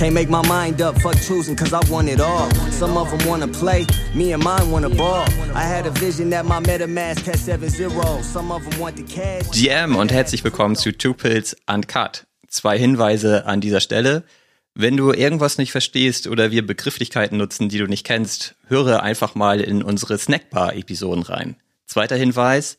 [0.00, 2.50] Can't make my mind up, fuck choosing, cause I want it all.
[2.70, 5.26] Some of them wanna play, me and mine wanna ball.
[5.54, 8.22] I had a vision that my MetaMask had 7-0.
[8.22, 9.50] Some of them want the cash.
[9.50, 12.26] GM und herzlich willkommen zu Two Pills Uncut.
[12.48, 14.24] Zwei Hinweise an dieser Stelle.
[14.74, 19.34] Wenn du irgendwas nicht verstehst oder wir Begrifflichkeiten nutzen, die du nicht kennst, höre einfach
[19.34, 21.56] mal in unsere Snackbar-Episoden rein.
[21.84, 22.78] Zweiter Hinweis,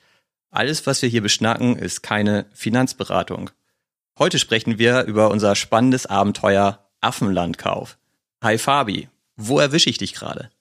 [0.50, 3.52] alles, was wir hier beschnacken, ist keine Finanzberatung.
[4.18, 7.98] Heute sprechen wir über unser spannendes Abenteuer Affenlandkauf.
[8.44, 10.52] Hi Fabi, wo erwische ich dich gerade?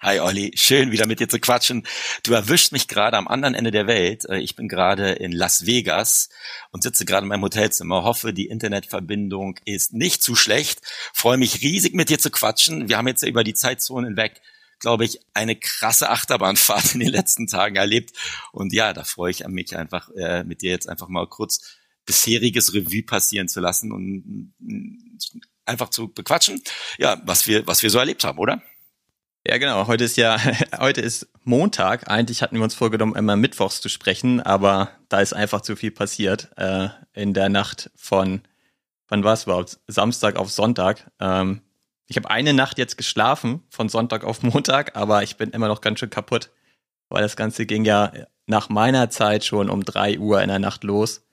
[0.00, 1.86] Hi Olli, schön wieder mit dir zu quatschen.
[2.22, 4.24] Du erwischst mich gerade am anderen Ende der Welt.
[4.26, 6.28] Äh, ich bin gerade in Las Vegas
[6.70, 8.04] und sitze gerade in meinem Hotelzimmer.
[8.04, 10.80] Hoffe, die Internetverbindung ist nicht zu schlecht.
[11.12, 12.88] Freue mich riesig mit dir zu quatschen.
[12.88, 14.40] Wir haben jetzt über die Zeitzonen hinweg,
[14.78, 18.12] glaube ich, eine krasse Achterbahnfahrt in den letzten Tagen erlebt.
[18.52, 21.77] Und ja, da freue ich mich einfach, äh, mit dir jetzt einfach mal kurz
[22.08, 24.54] bisheriges Revue passieren zu lassen und
[25.66, 26.62] einfach zu bequatschen.
[26.96, 28.62] Ja, was wir, was wir so erlebt haben, oder?
[29.46, 29.86] Ja, genau.
[29.86, 30.40] Heute ist ja,
[30.78, 32.08] heute ist Montag.
[32.10, 35.90] Eigentlich hatten wir uns vorgenommen, immer mittwochs zu sprechen, aber da ist einfach zu viel
[35.90, 38.40] passiert äh, in der Nacht von,
[39.08, 39.78] wann war es überhaupt?
[39.86, 41.10] Samstag auf Sonntag.
[41.20, 41.60] Ähm,
[42.06, 45.82] ich habe eine Nacht jetzt geschlafen, von Sonntag auf Montag, aber ich bin immer noch
[45.82, 46.50] ganz schön kaputt,
[47.10, 48.12] weil das Ganze ging ja
[48.46, 51.27] nach meiner Zeit schon um drei Uhr in der Nacht los.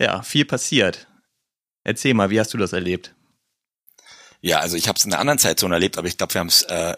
[0.00, 1.06] Ja, viel passiert.
[1.84, 3.14] Erzähl mal, wie hast du das erlebt?
[4.40, 6.48] Ja, also ich habe es in einer anderen Zeitzone erlebt, aber ich glaube, wir haben
[6.48, 6.96] es äh,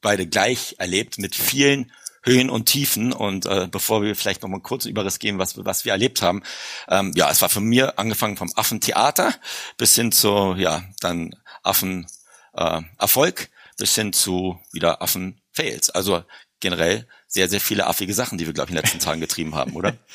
[0.00, 3.12] beide gleich erlebt mit vielen Höhen und Tiefen.
[3.12, 6.42] Und äh, bevor wir vielleicht noch mal kurz Überriss geben, was, was wir erlebt haben,
[6.88, 9.34] ähm, ja, es war für mir angefangen vom Affentheater
[9.76, 12.06] bis hin zu ja dann Affen
[12.54, 15.90] äh, Erfolg bis hin zu wieder Affen Fails.
[15.90, 16.24] Also
[16.60, 19.54] generell sehr sehr viele affige Sachen, die wir glaube ich in den letzten Tagen getrieben
[19.54, 19.94] haben, oder?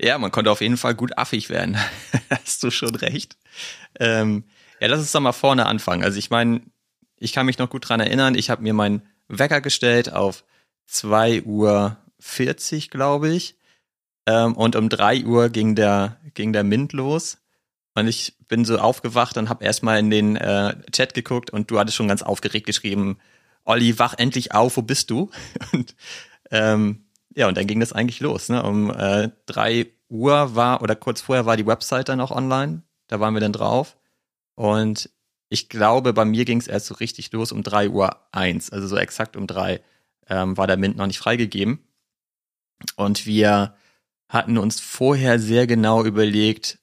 [0.00, 1.76] Ja, man konnte auf jeden Fall gut affig werden.
[2.30, 3.36] Hast du schon recht.
[3.98, 4.44] Ähm,
[4.80, 6.04] ja, lass uns doch mal vorne anfangen.
[6.04, 6.62] Also ich meine,
[7.16, 10.44] ich kann mich noch gut dran erinnern, ich habe mir meinen Wecker gestellt auf
[10.86, 13.56] 2 Uhr 40, glaube ich.
[14.26, 17.38] Ähm, und um 3 Uhr ging der, ging der Mint los.
[17.94, 21.78] Und ich bin so aufgewacht und habe erstmal in den äh, Chat geguckt und du
[21.78, 23.18] hattest schon ganz aufgeregt geschrieben,
[23.64, 25.30] Olli, wach endlich auf, wo bist du?
[25.72, 25.94] Und
[26.50, 28.48] ähm, ja, und dann ging das eigentlich los.
[28.48, 28.62] Ne?
[28.62, 32.82] Um äh, 3 Uhr war, oder kurz vorher war die Website dann auch online.
[33.08, 33.96] Da waren wir dann drauf.
[34.54, 35.10] Und
[35.48, 38.86] ich glaube, bei mir ging es erst so richtig los um 3 Uhr eins, also
[38.86, 39.80] so exakt um drei
[40.28, 41.84] ähm, war der Mint noch nicht freigegeben.
[42.96, 43.74] Und wir
[44.28, 46.78] hatten uns vorher sehr genau überlegt,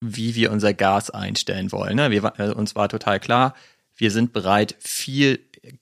[0.00, 1.96] wie wir unser Gas einstellen wollen.
[1.96, 2.10] Ne?
[2.10, 3.54] Wir, äh, uns war total klar,
[3.96, 5.40] wir sind bereit, viel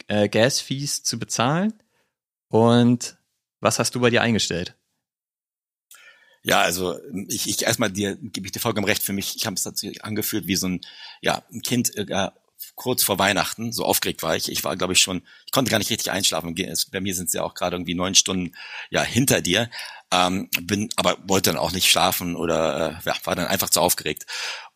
[0.09, 1.75] äh, Gas-Fees zu bezahlen.
[2.49, 3.19] Und
[3.61, 4.77] was hast du bei dir eingestellt?
[6.47, 6.97] Ja, also
[7.27, 9.03] ich, ich erstmal dir gebe ich dir vollkommen recht.
[9.03, 10.81] Für mich, ich habe es dazu angefühlt wie so ein
[11.21, 12.31] ja ein Kind äh,
[12.77, 13.73] kurz vor Weihnachten.
[13.73, 14.49] So aufgeregt war ich.
[14.53, 15.23] Ich war, glaube ich, schon.
[15.47, 16.55] Ich konnte gar nicht richtig einschlafen.
[16.93, 18.55] Bei mir sind es ja auch gerade irgendwie neun Stunden
[18.91, 19.69] ja hinter dir.
[20.13, 23.81] Ähm, bin aber wollte dann auch nicht schlafen oder äh, ja, war dann einfach zu
[23.81, 24.25] aufgeregt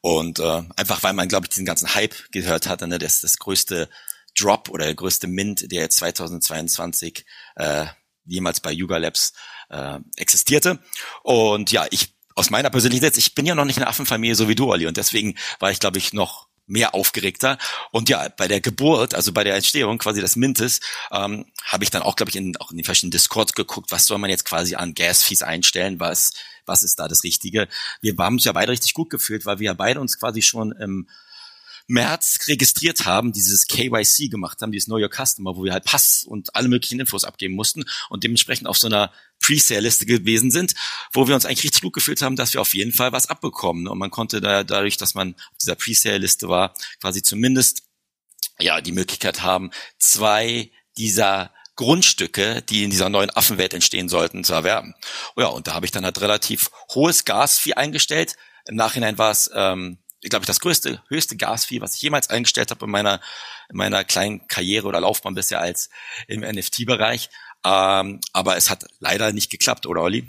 [0.00, 3.38] und äh, einfach weil man glaube ich diesen ganzen Hype gehört hat, ne, das das
[3.38, 3.88] größte
[4.36, 7.86] Drop oder der größte Mint, der jetzt 2022 äh,
[8.30, 9.32] jemals bei Yuga Labs
[9.68, 10.78] äh, existierte.
[11.22, 14.48] Und ja, ich aus meiner persönlichen Sicht, ich bin ja noch nicht eine Affenfamilie so
[14.48, 17.58] wie du, Olli, und deswegen war ich, glaube ich, noch mehr aufgeregter.
[17.90, 20.80] Und ja, bei der Geburt, also bei der Entstehung quasi des Mintes,
[21.10, 24.06] ähm, habe ich dann auch, glaube ich, in, auch in den verschiedenen Discords geguckt, was
[24.06, 26.32] soll man jetzt quasi an Gas-Fees einstellen, was,
[26.66, 27.68] was ist da das Richtige.
[28.00, 30.72] Wir haben uns ja beide richtig gut gefühlt, weil wir ja beide uns quasi schon
[30.72, 31.08] im
[31.90, 36.24] März registriert haben, dieses KYC gemacht haben, dieses Know Your Customer, wo wir halt Pass
[36.24, 40.74] und alle möglichen Infos abgeben mussten und dementsprechend auf so einer Pre-Sale-Liste gewesen sind,
[41.12, 43.88] wo wir uns eigentlich richtig gut gefühlt haben, dass wir auf jeden Fall was abbekommen.
[43.88, 47.82] Und man konnte da dadurch, dass man auf dieser Pre-Sale-Liste war, quasi zumindest
[48.58, 54.52] ja die Möglichkeit haben, zwei dieser Grundstücke, die in dieser neuen Affenwelt entstehen sollten, zu
[54.52, 54.94] erwerben.
[55.36, 58.36] Ja, und da habe ich dann halt relativ hohes Gasvieh eingestellt.
[58.68, 62.70] Im Nachhinein war es ähm, glaube ich, das größte, höchste Gasvieh, was ich jemals eingestellt
[62.70, 63.20] habe in meiner,
[63.70, 65.88] in meiner kleinen Karriere oder Laufbahn bisher als
[66.28, 67.30] im NFT-Bereich.
[67.64, 70.28] Ähm, aber es hat leider nicht geklappt, oder Olli?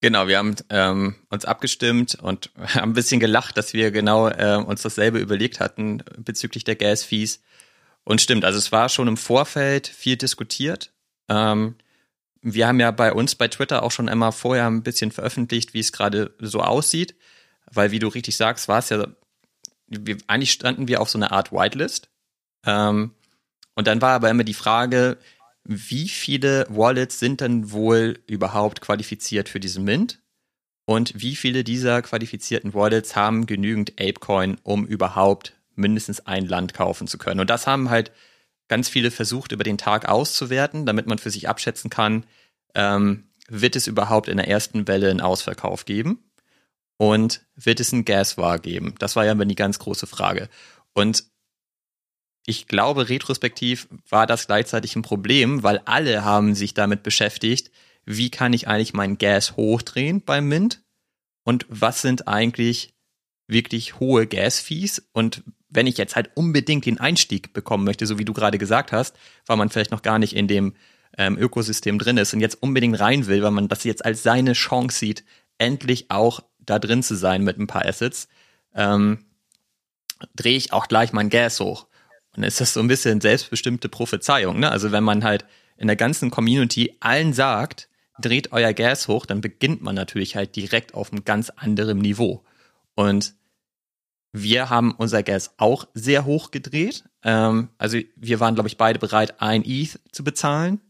[0.00, 4.56] Genau, wir haben ähm, uns abgestimmt und haben ein bisschen gelacht, dass wir genau äh,
[4.56, 7.42] uns dasselbe überlegt hatten bezüglich der Gas-Fees.
[8.04, 10.92] Und stimmt, also es war schon im Vorfeld viel diskutiert.
[11.28, 11.76] Ähm,
[12.42, 15.80] wir haben ja bei uns bei Twitter auch schon einmal vorher ein bisschen veröffentlicht, wie
[15.80, 17.14] es gerade so aussieht
[17.74, 19.06] weil wie du richtig sagst, war es ja,
[19.86, 22.08] wir, eigentlich standen wir auf so einer Art Whitelist.
[22.66, 23.12] Ähm,
[23.74, 25.18] und dann war aber immer die Frage,
[25.64, 30.20] wie viele Wallets sind denn wohl überhaupt qualifiziert für diesen Mint?
[30.86, 37.06] und wie viele dieser qualifizierten Wallets haben genügend Apecoin, um überhaupt mindestens ein Land kaufen
[37.06, 37.40] zu können.
[37.40, 38.12] Und das haben halt
[38.68, 42.24] ganz viele versucht, über den Tag auszuwerten, damit man für sich abschätzen kann,
[42.74, 46.18] ähm, wird es überhaupt in der ersten Welle einen Ausverkauf geben?
[46.96, 48.94] Und wird es einen Gas War geben?
[48.98, 50.48] Das war ja immer die ganz große Frage.
[50.92, 51.24] Und
[52.46, 57.70] ich glaube, retrospektiv war das gleichzeitig ein Problem, weil alle haben sich damit beschäftigt,
[58.04, 60.82] wie kann ich eigentlich mein Gas hochdrehen beim Mint
[61.44, 62.94] und was sind eigentlich
[63.46, 68.24] wirklich hohe Gas-Fees und wenn ich jetzt halt unbedingt den Einstieg bekommen möchte, so wie
[68.24, 70.74] du gerade gesagt hast, weil man vielleicht noch gar nicht in dem
[71.18, 74.52] ähm, Ökosystem drin ist und jetzt unbedingt rein will, weil man das jetzt als seine
[74.52, 75.24] Chance sieht,
[75.58, 78.28] endlich auch da drin zu sein mit ein paar Assets,
[78.74, 79.24] ähm,
[80.34, 81.86] drehe ich auch gleich mein Gas hoch.
[82.36, 84.70] Und ist das so ein bisschen selbstbestimmte Prophezeiung, ne?
[84.70, 85.44] Also wenn man halt
[85.76, 87.88] in der ganzen Community allen sagt,
[88.20, 92.44] dreht euer Gas hoch, dann beginnt man natürlich halt direkt auf einem ganz anderen Niveau.
[92.94, 93.34] Und
[94.32, 97.04] wir haben unser Gas auch sehr hoch gedreht.
[97.22, 100.80] Ähm, also wir waren, glaube ich, beide bereit, ein ETH zu bezahlen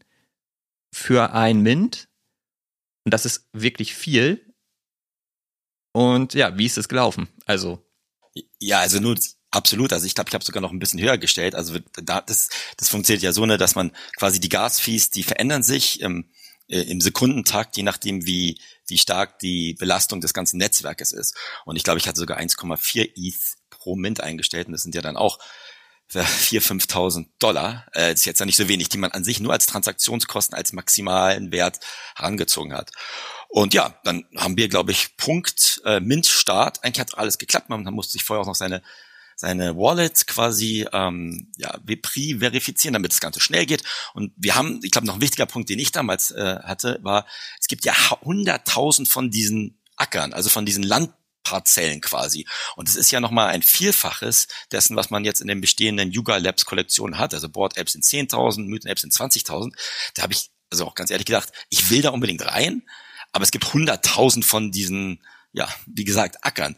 [0.92, 2.08] für ein Mint.
[3.04, 4.53] Und das ist wirklich viel.
[5.94, 7.28] Und ja, wie ist es gelaufen?
[7.46, 7.80] Also.
[8.58, 9.16] Ja, also nur
[9.52, 9.92] absolut.
[9.92, 11.54] Also ich glaube, ich habe sogar noch ein bisschen höher gestellt.
[11.54, 15.62] Also da, das, das funktioniert ja so, ne, dass man quasi die Gasfees, die verändern
[15.62, 16.02] sich.
[16.02, 16.30] Ähm,
[16.66, 18.58] äh, im Sekundentakt, je nachdem, wie,
[18.88, 21.36] wie stark die Belastung des ganzen Netzwerkes ist.
[21.64, 25.02] Und ich glaube, ich hatte sogar 1,4 ETH pro Mint eingestellt und das sind ja
[25.02, 25.38] dann auch
[26.10, 27.86] 4.000, 5.000 Dollar.
[27.92, 30.56] Äh, das ist jetzt ja nicht so wenig, die man an sich nur als Transaktionskosten,
[30.56, 31.80] als maximalen Wert
[32.16, 32.92] herangezogen hat.
[33.54, 36.82] Und ja, dann haben wir, glaube ich, Punkt äh, Mint-Start.
[36.82, 37.68] Eigentlich hat alles geklappt.
[37.68, 38.82] Man, musste sich vorher auch noch seine
[39.36, 43.84] seine Wallet quasi ähm, ja, Vepri verifizieren, damit das Ganze schnell geht.
[44.12, 47.26] Und wir haben, ich glaube, noch ein wichtiger Punkt, den ich damals äh, hatte, war,
[47.60, 52.46] es gibt ja hunderttausend von diesen Ackern, also von diesen Landparzellen quasi.
[52.74, 56.38] Und es ist ja nochmal ein Vielfaches dessen, was man jetzt in den bestehenden Yuga
[56.38, 57.34] Labs Kollektionen hat.
[57.34, 59.72] Also Board Apps sind 10.000, Mythen Apps sind 20.000.
[60.14, 62.82] Da habe ich also auch ganz ehrlich gedacht, ich will da unbedingt rein,
[63.34, 65.20] aber es gibt hunderttausend von diesen
[65.54, 66.74] ja, wie gesagt, ackern.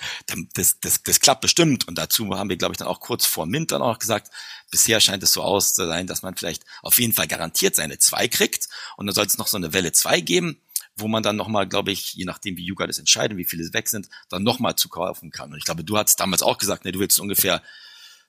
[0.53, 1.89] Das, das, das klappt bestimmt.
[1.89, 4.31] Und dazu haben wir, glaube ich, dann auch kurz vor Mint dann auch gesagt,
[4.71, 7.99] bisher scheint es so aus zu sein, dass man vielleicht auf jeden Fall garantiert seine
[7.99, 8.69] zwei kriegt.
[8.99, 10.61] Und dann soll es noch so eine Welle zwei geben,
[10.95, 13.89] wo man dann nochmal, glaube ich, je nachdem, wie Yuga das entscheidet, wie viele weg
[13.89, 15.53] sind, dann nochmal zu kaufen kann.
[15.53, 17.63] Und ich glaube, du hast damals auch gesagt, ne, du willst ungefähr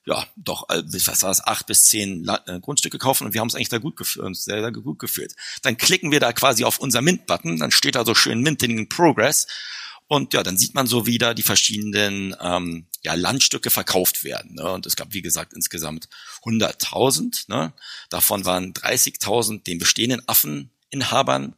[0.04, 3.48] ja, doch, äh, was war es, acht bis zehn äh, Grundstücke kaufen und wir haben
[3.48, 3.98] es eigentlich da gut
[4.32, 5.34] sehr, sehr gut geführt.
[5.62, 8.88] Dann klicken wir da quasi auf unser Mint-Button, dann steht da so schön Minting in
[8.88, 9.46] Progress
[10.08, 14.54] und ja, dann sieht man so wieder die verschiedenen ähm, ja, Landstücke verkauft werden.
[14.54, 14.72] Ne?
[14.72, 16.08] Und es gab, wie gesagt, insgesamt
[16.44, 17.44] 100.000.
[17.48, 17.74] Ne?
[18.08, 21.54] Davon waren 30.000 den bestehenden Affeninhabern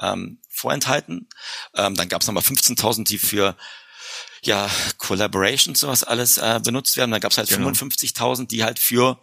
[0.00, 1.28] ähm, vorenthalten.
[1.76, 3.56] Ähm, dann gab es nochmal 15.000, die für
[4.44, 4.68] ja,
[4.98, 7.10] Collaborations sowas alles äh, benutzt werden.
[7.10, 7.68] Dann gab es halt genau.
[7.68, 9.20] 55.000, die halt für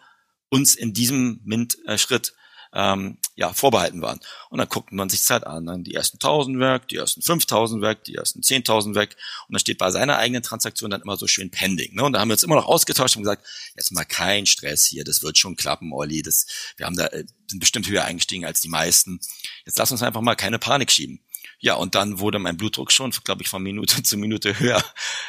[0.49, 2.33] uns in diesem Mint-Schritt
[2.73, 4.19] ähm, ja, vorbehalten waren.
[4.49, 7.81] Und dann guckt man sich Zeit an, dann die ersten 1000 weg, die ersten 5000
[7.81, 9.15] weg, die ersten 10.000 weg
[9.47, 11.95] und dann steht bei seiner eigenen Transaktion dann immer so schön pending.
[11.95, 12.03] Ne?
[12.03, 13.45] Und da haben wir uns immer noch ausgetauscht und gesagt,
[13.75, 16.45] jetzt mal kein Stress hier, das wird schon klappen, Olli, das,
[16.77, 19.19] wir haben da, äh, sind bestimmt höher eingestiegen als die meisten.
[19.65, 21.21] Jetzt lass uns einfach mal keine Panik schieben.
[21.59, 24.83] Ja, und dann wurde mein Blutdruck schon, glaube ich, von Minute zu Minute höher.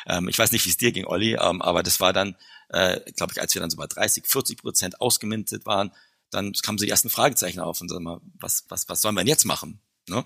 [0.06, 2.36] Ähm, ich weiß nicht, wie es dir ging, Olli, ähm, aber das war dann,
[2.68, 5.92] äh, glaube ich, als wir dann so bei 30, 40 Prozent ausgemintet waren,
[6.30, 9.22] dann kamen so die ersten Fragezeichen auf und sag mal, was, was, was sollen wir
[9.22, 9.80] denn jetzt machen?
[10.08, 10.24] Ne?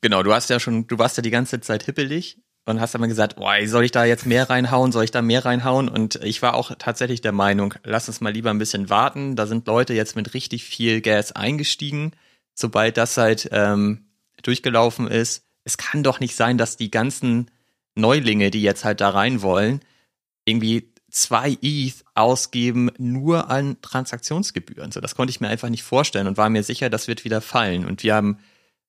[0.00, 3.08] Genau, du hast ja schon, du warst ja die ganze Zeit hippelig und hast dann
[3.08, 5.88] gesagt, boah, soll ich da jetzt mehr reinhauen, soll ich da mehr reinhauen?
[5.88, 9.36] Und ich war auch tatsächlich der Meinung, lass uns mal lieber ein bisschen warten.
[9.36, 12.12] Da sind Leute jetzt mit richtig viel Gas eingestiegen.
[12.54, 14.06] Sobald das halt ähm,
[14.42, 17.50] durchgelaufen ist, es kann doch nicht sein, dass die ganzen
[17.94, 19.80] Neulinge, die jetzt halt da rein wollen,
[20.44, 24.92] irgendwie zwei ETH ausgeben nur an Transaktionsgebühren.
[24.92, 27.40] So, das konnte ich mir einfach nicht vorstellen und war mir sicher, das wird wieder
[27.40, 27.86] fallen.
[27.86, 28.38] Und wir haben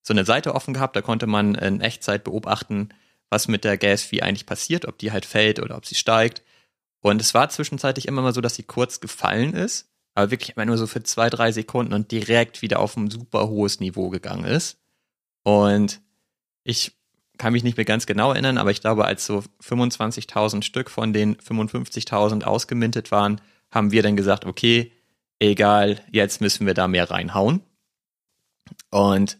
[0.01, 2.89] so eine Seite offen gehabt, da konnte man in Echtzeit beobachten,
[3.29, 6.43] was mit der Gas-Fee eigentlich passiert, ob die halt fällt oder ob sie steigt.
[7.01, 10.65] Und es war zwischenzeitlich immer mal so, dass sie kurz gefallen ist, aber wirklich immer
[10.65, 14.45] nur so für zwei, drei Sekunden und direkt wieder auf ein super hohes Niveau gegangen
[14.45, 14.79] ist.
[15.45, 16.01] Und
[16.63, 16.97] ich
[17.37, 21.13] kann mich nicht mehr ganz genau erinnern, aber ich glaube, als so 25.000 Stück von
[21.13, 24.91] den 55.000 ausgemintet waren, haben wir dann gesagt, okay,
[25.39, 27.61] egal, jetzt müssen wir da mehr reinhauen.
[28.89, 29.37] Und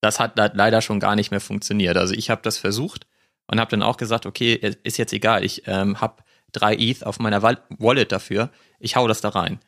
[0.00, 1.98] das hat leider schon gar nicht mehr funktioniert.
[1.98, 3.06] Also ich habe das versucht
[3.46, 6.22] und habe dann auch gesagt, okay, ist jetzt egal, ich ähm, habe
[6.52, 9.60] drei ETH auf meiner Wallet dafür, ich hau das da rein.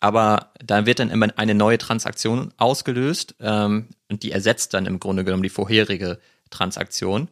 [0.00, 5.00] Aber da wird dann immer eine neue Transaktion ausgelöst ähm, und die ersetzt dann im
[5.00, 6.18] Grunde genommen die vorherige
[6.50, 7.28] Transaktion.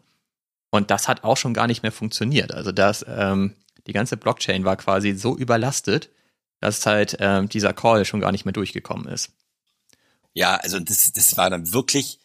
[0.71, 2.53] Und das hat auch schon gar nicht mehr funktioniert.
[2.53, 3.55] Also das, ähm,
[3.87, 6.09] die ganze Blockchain war quasi so überlastet,
[6.61, 9.33] dass halt ähm, dieser Call schon gar nicht mehr durchgekommen ist.
[10.33, 12.21] Ja, also das, das war dann wirklich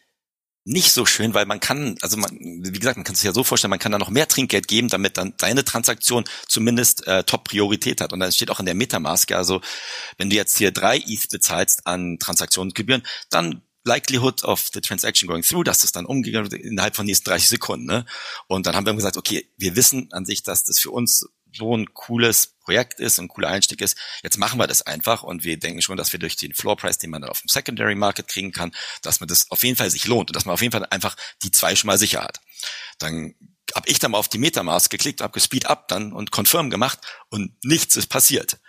[0.68, 3.46] nicht so schön, weil man kann, also man, wie gesagt, man kann sich ja so
[3.46, 8.02] vorstellen, man kann da noch mehr Trinkgeld geben, damit dann deine Transaktion zumindest äh, Top-Priorität
[8.02, 8.12] hat.
[8.12, 9.62] Und dann steht auch in der Metamask, also
[10.18, 15.42] wenn du jetzt hier drei ETH bezahlst an Transaktionsgebühren, dann Likelihood of the transaction going
[15.42, 17.86] through, dass das dann umgegangen wird innerhalb von nächsten 30 Sekunden.
[17.86, 18.06] Ne?
[18.48, 21.76] Und dann haben wir gesagt, okay, wir wissen an sich, dass das für uns so
[21.76, 23.98] ein cooles Projekt ist, ein cooler Einstieg ist.
[24.24, 26.98] Jetzt machen wir das einfach und wir denken schon, dass wir durch den Floor Price,
[26.98, 28.72] den man dann auf dem Secondary Market kriegen kann,
[29.02, 31.16] dass man das auf jeden Fall sich lohnt und dass man auf jeden Fall einfach
[31.44, 32.40] die zwei schon mal sicher hat.
[33.00, 33.36] Dann
[33.76, 37.00] habe ich dann mal auf die Metamask geklickt, habe gespeed up dann und confirm gemacht
[37.30, 38.60] und nichts ist passiert.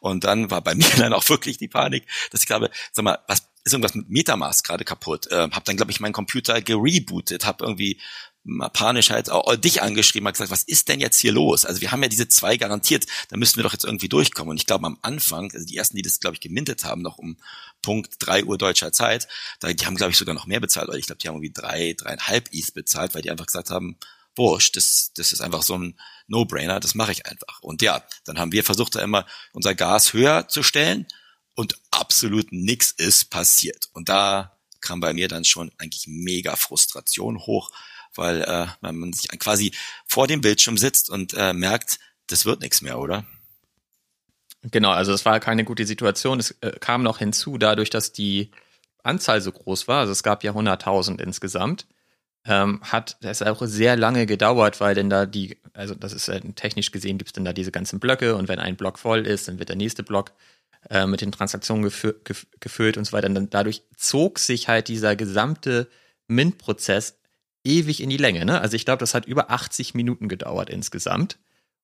[0.00, 3.18] Und dann war bei mir dann auch wirklich die Panik, dass ich glaube, sag mal,
[3.28, 5.30] was ist irgendwas mit Metamask gerade kaputt?
[5.30, 8.00] Äh, habe dann glaube ich meinen Computer gerebootet, habe irgendwie
[8.72, 11.64] panisch halt auch dich angeschrieben, hat gesagt, was ist denn jetzt hier los?
[11.64, 14.50] Also wir haben ja diese zwei garantiert, da müssen wir doch jetzt irgendwie durchkommen.
[14.50, 17.18] Und ich glaube am Anfang, also die ersten, die das, glaube ich, gemintet haben, noch
[17.18, 17.36] um
[17.82, 19.28] Punkt drei Uhr deutscher Zeit,
[19.60, 21.94] da, die haben, glaube ich, sogar noch mehr bezahlt, ich glaube, die haben irgendwie drei,
[21.96, 23.96] dreieinhalb Is bezahlt, weil die einfach gesagt haben,
[24.34, 27.60] wurscht, das, das ist einfach so ein No-Brainer, das mache ich einfach.
[27.60, 31.06] Und ja, dann haben wir versucht, da immer unser Gas höher zu stellen
[31.54, 33.90] und absolut nichts ist passiert.
[33.92, 37.70] Und da kam bei mir dann schon eigentlich mega Frustration hoch,
[38.18, 39.72] weil äh, man sich quasi
[40.06, 43.24] vor dem Bildschirm sitzt und äh, merkt, das wird nichts mehr, oder?
[44.62, 46.40] Genau, also es war keine gute Situation.
[46.40, 48.50] Es äh, kam noch hinzu, dadurch, dass die
[49.02, 51.86] Anzahl so groß war, also es gab ja 100.000 insgesamt,
[52.44, 56.40] ähm, hat es auch sehr lange gedauert, weil denn da die, also das ist äh,
[56.54, 59.48] technisch gesehen, gibt es dann da diese ganzen Blöcke und wenn ein Block voll ist,
[59.48, 60.32] dann wird der nächste Block
[60.90, 62.14] äh, mit den Transaktionen gefü
[62.60, 63.28] gefüllt und so weiter.
[63.28, 65.88] Und dann dadurch zog sich halt dieser gesamte
[66.26, 67.18] Mint-Prozess
[67.64, 68.44] ewig in die Länge.
[68.44, 68.60] Ne?
[68.60, 71.38] Also ich glaube, das hat über 80 Minuten gedauert insgesamt.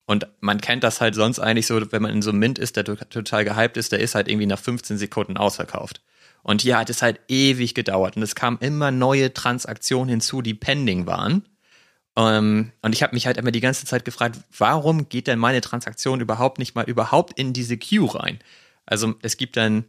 [0.05, 2.75] Und man kennt das halt sonst eigentlich so, wenn man in so einem Mint ist,
[2.75, 6.01] der total gehypt ist, der ist halt irgendwie nach 15 Sekunden ausverkauft.
[6.43, 10.53] Und hier hat es halt ewig gedauert und es kamen immer neue Transaktionen hinzu, die
[10.53, 11.43] pending waren.
[12.15, 15.61] Ähm, und ich habe mich halt immer die ganze Zeit gefragt, warum geht denn meine
[15.61, 18.39] Transaktion überhaupt nicht mal überhaupt in diese Queue rein?
[18.85, 19.85] Also es gibt dann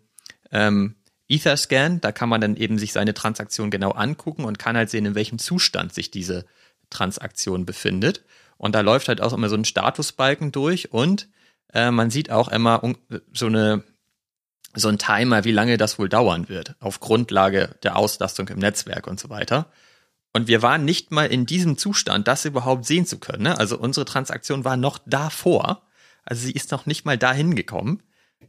[0.51, 0.95] ähm,
[1.29, 5.07] Etherscan, da kann man dann eben sich seine Transaktion genau angucken und kann halt sehen,
[5.07, 6.45] in welchem Zustand sich diese
[6.91, 8.23] Transaktion befindet.
[8.59, 11.29] Und da läuft halt auch immer so ein Statusbalken durch und
[11.73, 12.81] äh, man sieht auch immer
[13.33, 13.83] so eine
[14.79, 19.07] so ein Timer, wie lange das wohl dauern wird, auf Grundlage der Auslastung im Netzwerk
[19.07, 19.71] und so weiter.
[20.35, 23.45] Und wir waren nicht mal in diesem Zustand, das überhaupt sehen zu können.
[23.45, 23.59] Ne?
[23.59, 25.83] Also unsere Transaktion war noch davor.
[26.25, 28.03] Also sie ist noch nicht mal dahin gekommen.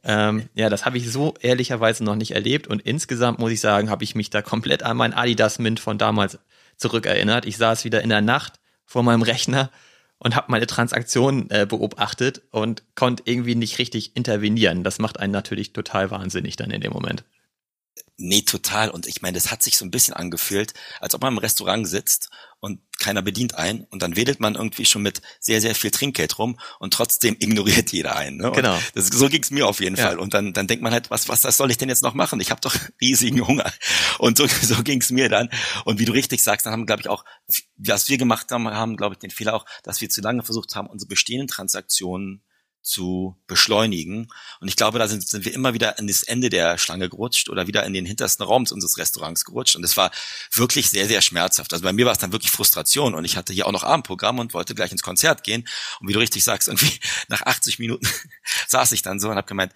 [0.03, 3.89] Ähm, ja, das habe ich so ehrlicherweise noch nicht erlebt und insgesamt muss ich sagen,
[3.89, 6.39] habe ich mich da komplett an mein Adidas Mint von damals
[6.77, 7.46] zurückerinnert.
[7.46, 8.53] Ich saß wieder in der Nacht
[8.86, 9.72] vor meinem Rechner
[10.20, 14.84] und habe meine Transaktion äh, beobachtet und konnte irgendwie nicht richtig intervenieren.
[14.84, 17.24] Das macht einen natürlich total wahnsinnig dann in dem Moment.
[18.17, 18.89] Nee, total.
[18.89, 21.88] Und ich meine, das hat sich so ein bisschen angefühlt, als ob man im Restaurant
[21.88, 25.91] sitzt und keiner bedient ein und dann wedelt man irgendwie schon mit sehr, sehr viel
[25.91, 28.37] Trinkgeld rum und trotzdem ignoriert jeder einen.
[28.37, 28.51] Ne?
[28.51, 28.77] Genau.
[28.95, 30.07] Das, so ging's mir auf jeden ja.
[30.07, 30.19] Fall.
[30.19, 32.39] Und dann, dann denkt man halt, was, was, was soll ich denn jetzt noch machen?
[32.39, 33.71] Ich habe doch riesigen Hunger.
[34.17, 35.49] Und so, so ging's mir dann.
[35.85, 37.23] Und wie du richtig sagst, dann haben, glaube ich, auch,
[37.77, 40.75] was wir gemacht haben, haben, glaube ich, den Fehler auch, dass wir zu lange versucht
[40.75, 42.43] haben, unsere bestehenden Transaktionen
[42.88, 44.29] zu beschleunigen.
[44.60, 47.50] Und ich glaube, da sind, sind wir immer wieder an das Ende der Schlange gerutscht
[47.50, 49.75] oder wieder in den hintersten Raum unseres Restaurants gerutscht.
[49.75, 50.12] Und es war
[50.53, 51.74] wirklich sehr, sehr schmerzhaft.
[51.74, 53.13] Also bei mir war es dann wirklich Frustration.
[53.13, 55.67] Und ich hatte hier auch noch Abendprogramm und wollte gleich ins Konzert gehen.
[56.00, 58.08] Und wie du richtig sagst, irgendwie nach 80 Minuten
[58.67, 59.74] saß ich dann so und habe gemeint,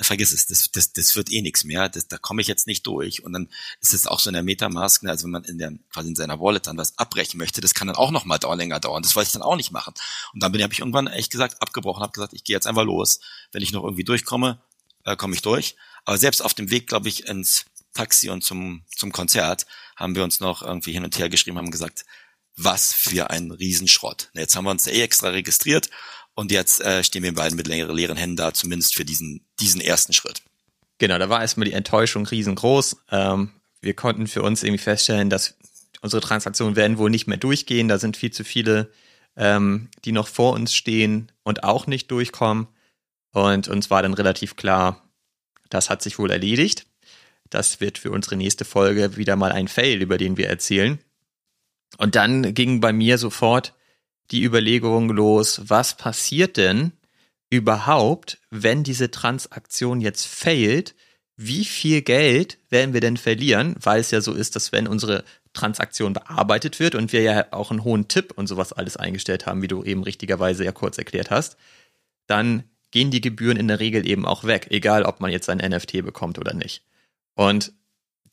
[0.00, 2.86] vergiss es, das, das, das wird eh nichts mehr, das, da komme ich jetzt nicht
[2.86, 3.22] durch.
[3.22, 3.48] Und dann
[3.80, 6.16] ist es auch so in der Metamask, ne, also wenn man in der, quasi in
[6.16, 9.02] seiner Wallet dann was abbrechen möchte, das kann dann auch noch mal dauer, länger dauern.
[9.02, 9.94] Das wollte ich dann auch nicht machen.
[10.32, 12.84] Und dann bin habe ich irgendwann echt gesagt, abgebrochen, habe gesagt, ich gehe jetzt einfach
[12.84, 13.20] los.
[13.52, 14.60] Wenn ich noch irgendwie durchkomme,
[15.04, 15.76] äh, komme ich durch.
[16.04, 19.66] Aber selbst auf dem Weg, glaube ich, ins Taxi und zum, zum Konzert
[19.96, 22.04] haben wir uns noch irgendwie hin und her geschrieben, haben gesagt,
[22.56, 24.30] was für ein Riesenschrott.
[24.34, 25.90] Jetzt haben wir uns eh extra registriert
[26.40, 30.14] und jetzt äh, stehen wir beiden mit leeren Händen da, zumindest für diesen, diesen ersten
[30.14, 30.40] Schritt.
[30.96, 32.96] Genau, da war erstmal die Enttäuschung riesengroß.
[33.10, 33.50] Ähm,
[33.82, 35.58] wir konnten für uns irgendwie feststellen, dass
[36.00, 37.88] unsere Transaktionen werden wohl nicht mehr durchgehen.
[37.88, 38.90] Da sind viel zu viele,
[39.36, 42.68] ähm, die noch vor uns stehen und auch nicht durchkommen.
[43.32, 45.10] Und uns war dann relativ klar,
[45.68, 46.86] das hat sich wohl erledigt.
[47.50, 51.00] Das wird für unsere nächste Folge wieder mal ein Fail, über den wir erzählen.
[51.98, 53.74] Und dann ging bei mir sofort
[54.30, 56.92] die Überlegung los, was passiert denn
[57.50, 60.94] überhaupt, wenn diese Transaktion jetzt failt?
[61.36, 63.74] Wie viel Geld werden wir denn verlieren?
[63.80, 67.70] Weil es ja so ist, dass wenn unsere Transaktion bearbeitet wird und wir ja auch
[67.70, 71.30] einen hohen Tipp und sowas alles eingestellt haben, wie du eben richtigerweise ja kurz erklärt
[71.30, 71.56] hast,
[72.26, 75.58] dann gehen die Gebühren in der Regel eben auch weg, egal ob man jetzt ein
[75.58, 76.84] NFT bekommt oder nicht.
[77.34, 77.72] Und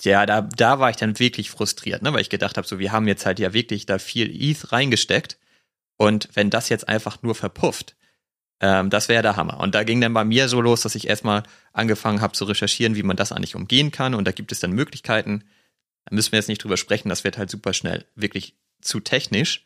[0.01, 2.91] ja, da, da war ich dann wirklich frustriert, ne, weil ich gedacht habe, so, wir
[2.91, 5.39] haben jetzt halt ja wirklich da viel ETH reingesteckt
[5.97, 7.95] und wenn das jetzt einfach nur verpufft,
[8.59, 9.59] ähm, das wäre der Hammer.
[9.59, 12.95] Und da ging dann bei mir so los, dass ich erstmal angefangen habe zu recherchieren,
[12.95, 14.13] wie man das eigentlich umgehen kann.
[14.13, 15.43] Und da gibt es dann Möglichkeiten.
[16.05, 19.65] Da müssen wir jetzt nicht drüber sprechen, das wird halt super schnell wirklich zu technisch.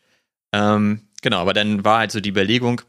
[0.52, 2.82] Ähm, genau, aber dann war halt so die Überlegung,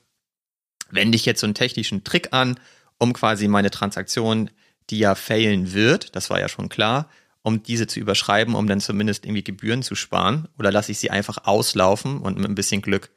[0.90, 2.60] wende ich jetzt so einen technischen Trick an,
[2.98, 4.50] um quasi meine Transaktion,
[4.90, 7.10] die ja failen wird, das war ja schon klar,
[7.42, 11.10] um diese zu überschreiben, um dann zumindest irgendwie Gebühren zu sparen, oder lasse ich sie
[11.10, 13.12] einfach auslaufen und mit ein bisschen Glück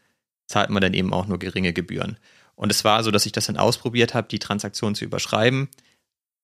[0.47, 2.19] zahlt man dann eben auch nur geringe Gebühren.
[2.55, 5.69] Und es war so, dass ich das dann ausprobiert habe, die Transaktion zu überschreiben.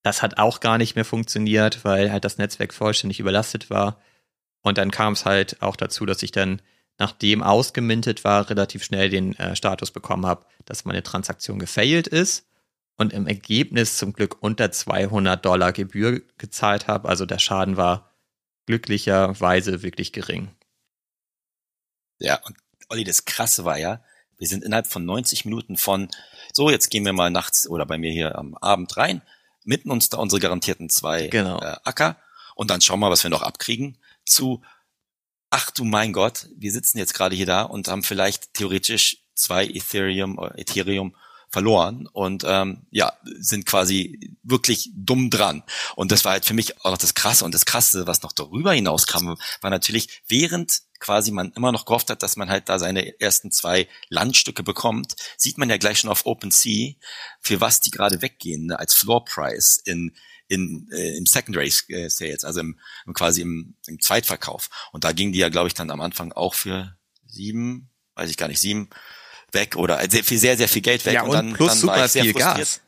[0.02, 4.00] Das hat auch gar nicht mehr funktioniert, weil halt das Netzwerk vollständig überlastet war.
[4.60, 6.60] Und dann kam es halt auch dazu, dass ich dann,
[6.98, 12.46] nachdem ausgemintet war, relativ schnell den äh, Status bekommen habe, dass meine Transaktion gefailt ist
[12.96, 17.08] und im Ergebnis zum Glück unter 200 Dollar Gebühr gezahlt habe.
[17.08, 18.10] Also der Schaden war
[18.66, 20.50] glücklicherweise wirklich gering.
[22.20, 22.56] Ja, und
[22.92, 24.04] Olli, das Krasse war ja,
[24.36, 26.08] wir sind innerhalb von 90 Minuten von,
[26.52, 29.22] so, jetzt gehen wir mal nachts oder bei mir hier am Abend rein,
[29.64, 31.58] mitten uns da unsere garantierten zwei genau.
[31.58, 32.18] äh, Acker
[32.54, 33.96] und dann schauen wir, was wir noch abkriegen,
[34.26, 34.62] zu,
[35.48, 39.64] ach du mein Gott, wir sitzen jetzt gerade hier da und haben vielleicht theoretisch zwei
[39.64, 41.16] Ethereum, äh, Ethereum
[41.52, 45.62] verloren und ähm, ja, sind quasi wirklich dumm dran.
[45.94, 47.44] Und das war halt für mich auch noch das Krasse.
[47.44, 51.84] Und das Krasse, was noch darüber hinaus kam, war natürlich, während quasi man immer noch
[51.84, 55.98] gehofft hat, dass man halt da seine ersten zwei Landstücke bekommt, sieht man ja gleich
[55.98, 56.94] schon auf OpenSea,
[57.40, 60.12] für was die gerade weggehen, ne, als Floor Price in
[60.48, 64.68] in, äh, im Secondary äh, Sales, also im, im quasi im, im Zweitverkauf.
[64.92, 66.94] Und da gingen die ja, glaube ich, dann am Anfang auch für
[67.24, 68.90] sieben, weiß ich gar nicht, sieben
[69.52, 71.14] weg oder sehr viel, sehr, sehr viel Geld weg.
[71.14, 72.80] Ja, und, und dann, plus dann super viel Gas.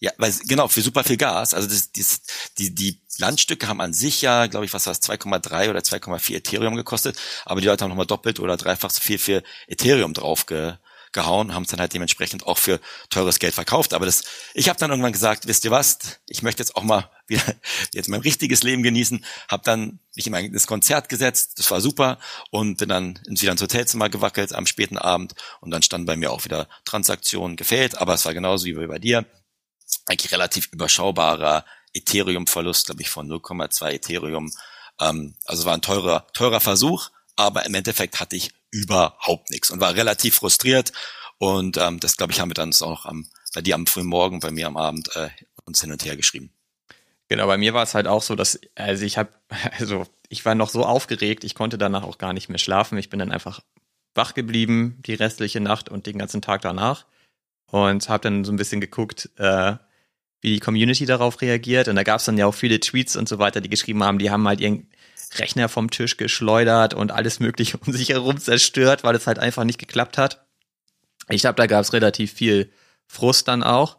[0.00, 1.54] Ja, weil genau, für super viel Gas.
[1.54, 2.22] Also das, das,
[2.58, 6.34] die, die Landstücke haben an sich ja, glaube ich, was war es, 2,3 oder 2,4
[6.34, 10.46] Ethereum gekostet, aber die Leute haben nochmal doppelt oder dreifach so viel für Ethereum drauf
[10.46, 10.74] ge,
[11.14, 13.94] gehauen, haben es dann halt dementsprechend auch für teures Geld verkauft.
[13.94, 15.98] Aber das, ich habe dann irgendwann gesagt, wisst ihr was,
[16.28, 17.42] ich möchte jetzt auch mal wieder
[17.92, 21.80] jetzt mein richtiges Leben genießen, habe dann mich in mein das Konzert gesetzt, das war
[21.80, 22.18] super
[22.50, 26.30] und bin dann wieder ins Hotelzimmer gewackelt am späten Abend und dann standen bei mir
[26.30, 29.24] auch wieder Transaktionen gefällt, aber es war genauso wie bei dir,
[30.06, 34.52] eigentlich relativ überschaubarer Ethereum-Verlust, glaube ich, von 0,2 Ethereum.
[35.00, 39.80] Ähm, also war ein teurer, teurer Versuch, aber im Endeffekt hatte ich überhaupt nichts und
[39.80, 40.92] war relativ frustriert.
[41.38, 44.40] Und ähm, das, glaube ich, haben wir dann auch am, bei dir am frühen Morgen,
[44.40, 45.30] bei mir am Abend äh,
[45.64, 46.52] uns hin und her geschrieben.
[47.28, 49.30] Genau, bei mir war es halt auch so, dass, also ich habe,
[49.78, 52.98] also ich war noch so aufgeregt, ich konnte danach auch gar nicht mehr schlafen.
[52.98, 53.60] Ich bin dann einfach
[54.14, 57.06] wach geblieben die restliche Nacht und den ganzen Tag danach
[57.66, 59.74] und habe dann so ein bisschen geguckt, äh,
[60.40, 61.88] wie die Community darauf reagiert.
[61.88, 64.18] Und da gab es dann ja auch viele Tweets und so weiter, die geschrieben haben,
[64.18, 64.88] die haben halt ihren
[65.38, 69.64] Rechner vom Tisch geschleudert und alles Mögliche um sich herum zerstört, weil es halt einfach
[69.64, 70.46] nicht geklappt hat.
[71.28, 72.70] Ich glaube, da gab es relativ viel
[73.06, 73.98] Frust dann auch,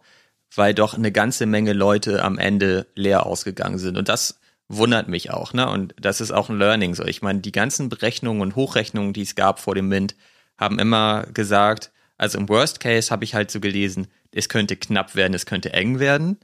[0.56, 3.98] weil doch eine ganze Menge Leute am Ende leer ausgegangen sind.
[3.98, 5.69] Und das wundert mich auch, ne?
[5.69, 7.04] Und das ist auch ein Learning so.
[7.06, 10.15] Ich meine, die ganzen Berechnungen und Hochrechnungen, die es gab vor dem Mint,
[10.58, 15.15] haben immer gesagt, also im Worst Case habe ich halt so gelesen, es könnte knapp
[15.15, 16.38] werden, es könnte eng werden.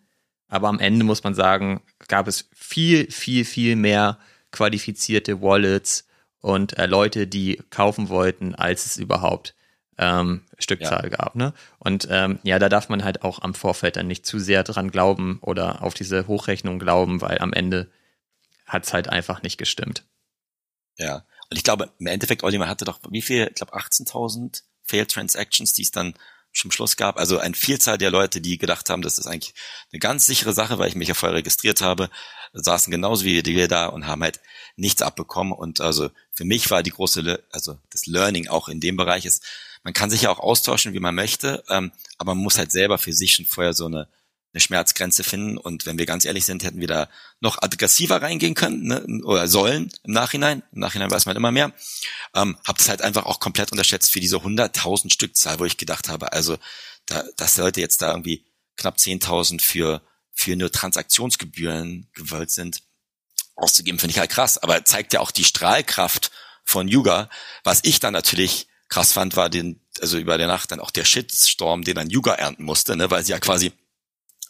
[0.47, 4.19] Aber am Ende muss man sagen, gab es viel, viel, viel mehr
[4.51, 6.07] qualifizierte Wallets
[6.41, 9.55] und äh, Leute, die kaufen wollten, als es überhaupt
[9.97, 11.17] ähm, Stückzahl ja.
[11.17, 11.35] gab.
[11.35, 11.53] Ne?
[11.79, 14.91] Und ähm, ja, da darf man halt auch am Vorfeld dann nicht zu sehr dran
[14.91, 17.89] glauben oder auf diese Hochrechnung glauben, weil am Ende
[18.65, 20.05] hat es halt einfach nicht gestimmt.
[20.97, 24.63] Ja, und ich glaube, im Endeffekt, Olli, man hatte doch, wie viel, ich glaube 18.000
[24.83, 26.15] Failed Transactions, die es dann
[26.53, 27.17] zum Schluss gab.
[27.17, 29.53] Also ein Vielzahl der Leute, die gedacht haben, das ist eigentlich
[29.91, 32.09] eine ganz sichere Sache, weil ich mich ja vorher registriert habe,
[32.53, 34.39] saßen genauso wie wir da und haben halt
[34.75, 35.53] nichts abbekommen.
[35.53, 39.43] Und also für mich war die große, also das Learning auch in dem Bereich ist,
[39.83, 42.97] man kann sich ja auch austauschen, wie man möchte, ähm, aber man muss halt selber
[42.97, 44.07] für sich schon vorher so eine
[44.53, 45.57] eine Schmerzgrenze finden.
[45.57, 47.09] Und wenn wir ganz ehrlich sind, hätten wir da
[47.39, 49.23] noch aggressiver reingehen können ne?
[49.23, 50.63] oder sollen im Nachhinein.
[50.71, 51.73] Im Nachhinein weiß man immer mehr.
[52.35, 56.09] Ähm, hab das halt einfach auch komplett unterschätzt für diese 100.000 Stückzahl, wo ich gedacht
[56.09, 56.57] habe, also
[57.05, 58.45] da, dass Leute jetzt da irgendwie
[58.77, 60.01] knapp 10.000 für
[60.34, 62.84] für nur Transaktionsgebühren gewollt sind,
[63.56, 64.58] auszugeben, finde ich halt krass.
[64.58, 66.32] Aber zeigt ja auch die Strahlkraft
[66.63, 67.30] von Yuga.
[67.63, 71.06] Was ich dann natürlich krass fand, war den, also über der Nacht dann auch der
[71.06, 73.72] Shitstorm, den dann Yuga ernten musste, ne, weil sie ja quasi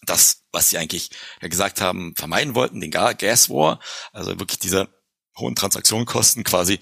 [0.03, 3.79] das, was sie eigentlich ja gesagt haben, vermeiden wollten, den Gas War,
[4.13, 4.89] also wirklich diese
[5.37, 6.79] hohen Transaktionskosten quasi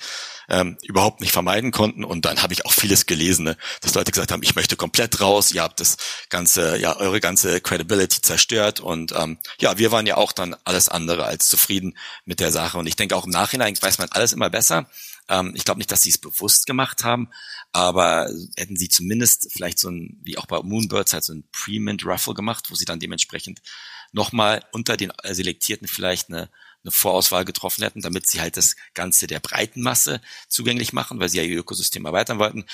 [0.50, 2.04] ähm, überhaupt nicht vermeiden konnten.
[2.04, 5.22] Und dann habe ich auch vieles gelesen, ne, dass Leute gesagt haben, ich möchte komplett
[5.22, 5.98] raus, ihr habt das
[6.30, 8.80] ganze, ja, eure ganze Credibility zerstört.
[8.80, 12.78] Und ähm, ja, wir waren ja auch dann alles andere als zufrieden mit der Sache.
[12.78, 14.90] Und ich denke auch im Nachhinein weiß man alles immer besser.
[15.30, 17.30] Ähm, ich glaube nicht, dass sie es bewusst gemacht haben,
[17.72, 22.06] aber hätten sie zumindest vielleicht so ein, wie auch bei Moonbirds, halt so ein Pre-Mint
[22.06, 23.62] Ruffle gemacht, wo sie dann dementsprechend
[24.12, 26.50] nochmal unter den Selektierten vielleicht eine
[26.84, 31.30] eine Vorauswahl getroffen hätten, damit sie halt das Ganze der breiten Masse zugänglich machen, weil
[31.30, 32.65] sie ja ihr Ökosystem erweitern wollten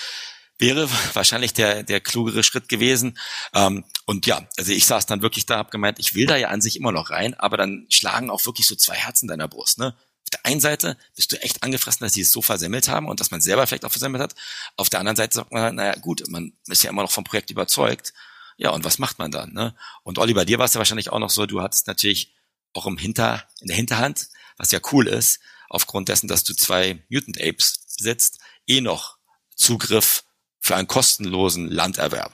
[0.57, 3.17] wäre wahrscheinlich der, der klugere Schritt gewesen.
[3.53, 6.49] Ähm, und ja, also ich saß dann wirklich da, hab gemeint, ich will da ja
[6.49, 9.77] an sich immer noch rein, aber dann schlagen auch wirklich so zwei Herzen deiner Brust.
[9.77, 9.87] Ne?
[9.87, 13.19] Auf der einen Seite bist du echt angefressen, dass sie es so versemmelt haben und
[13.19, 14.35] dass man selber vielleicht auch versemmelt hat.
[14.77, 17.51] Auf der anderen Seite sagt man, naja gut, man ist ja immer noch vom Projekt
[17.51, 18.13] überzeugt.
[18.57, 19.53] Ja, und was macht man dann?
[19.53, 19.75] Ne?
[20.03, 22.33] Und Olli, bei dir war es ja wahrscheinlich auch noch so, du hattest natürlich
[22.75, 27.03] auch im Hinter, in der Hinterhand, was ja cool ist, aufgrund dessen, dass du zwei
[27.09, 29.17] Mutant Apes besitzt, eh noch
[29.55, 30.23] Zugriff
[30.59, 32.33] für einen kostenlosen Landerwerb.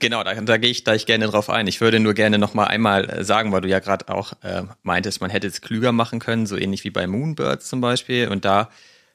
[0.00, 1.66] Genau, da, da gehe ich gleich gerne drauf ein.
[1.66, 4.62] Ich würde nur gerne noch mal einmal äh, sagen, weil du ja gerade auch äh,
[4.82, 8.28] meintest, man hätte es klüger machen können, so ähnlich wie bei Moonbirds zum Beispiel.
[8.28, 8.70] Und da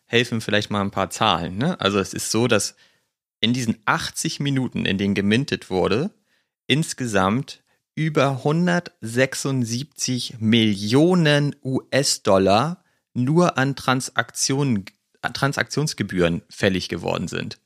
[0.05, 1.57] helfen vielleicht mal ein paar Zahlen.
[1.57, 1.79] Ne?
[1.79, 2.75] Also es ist so, dass
[3.39, 6.11] in diesen 80 Minuten, in denen gemintet wurde,
[6.67, 7.62] insgesamt
[7.95, 14.85] über 176 Millionen US-Dollar nur an Transaktionen,
[15.21, 17.59] Transaktionsgebühren fällig geworden sind.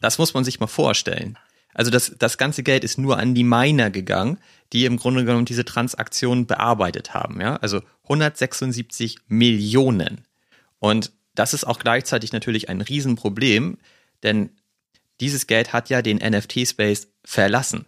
[0.00, 1.38] Das muss man sich mal vorstellen.
[1.74, 4.38] Also das, das ganze Geld ist nur an die Miner gegangen,
[4.72, 7.40] die im Grunde genommen diese Transaktionen bearbeitet haben.
[7.40, 7.56] Ja?
[7.56, 10.26] Also 176 Millionen.
[10.78, 13.78] Und das ist auch gleichzeitig natürlich ein Riesenproblem,
[14.22, 14.50] denn
[15.20, 17.86] dieses Geld hat ja den NFT-Space verlassen.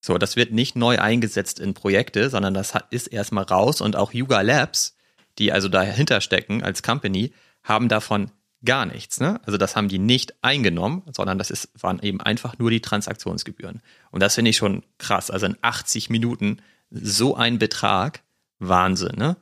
[0.00, 4.12] So, das wird nicht neu eingesetzt in Projekte, sondern das ist erstmal raus und auch
[4.12, 4.96] Yuga Labs,
[5.38, 7.32] die also dahinter stecken als Company,
[7.62, 8.30] haben davon
[8.64, 9.20] gar nichts.
[9.20, 9.40] Ne?
[9.44, 13.80] Also das haben die nicht eingenommen, sondern das ist, waren eben einfach nur die Transaktionsgebühren.
[14.10, 15.30] Und das finde ich schon krass.
[15.30, 16.58] Also in 80 Minuten
[16.90, 18.22] so ein Betrag,
[18.58, 19.16] Wahnsinn.
[19.16, 19.36] Ne?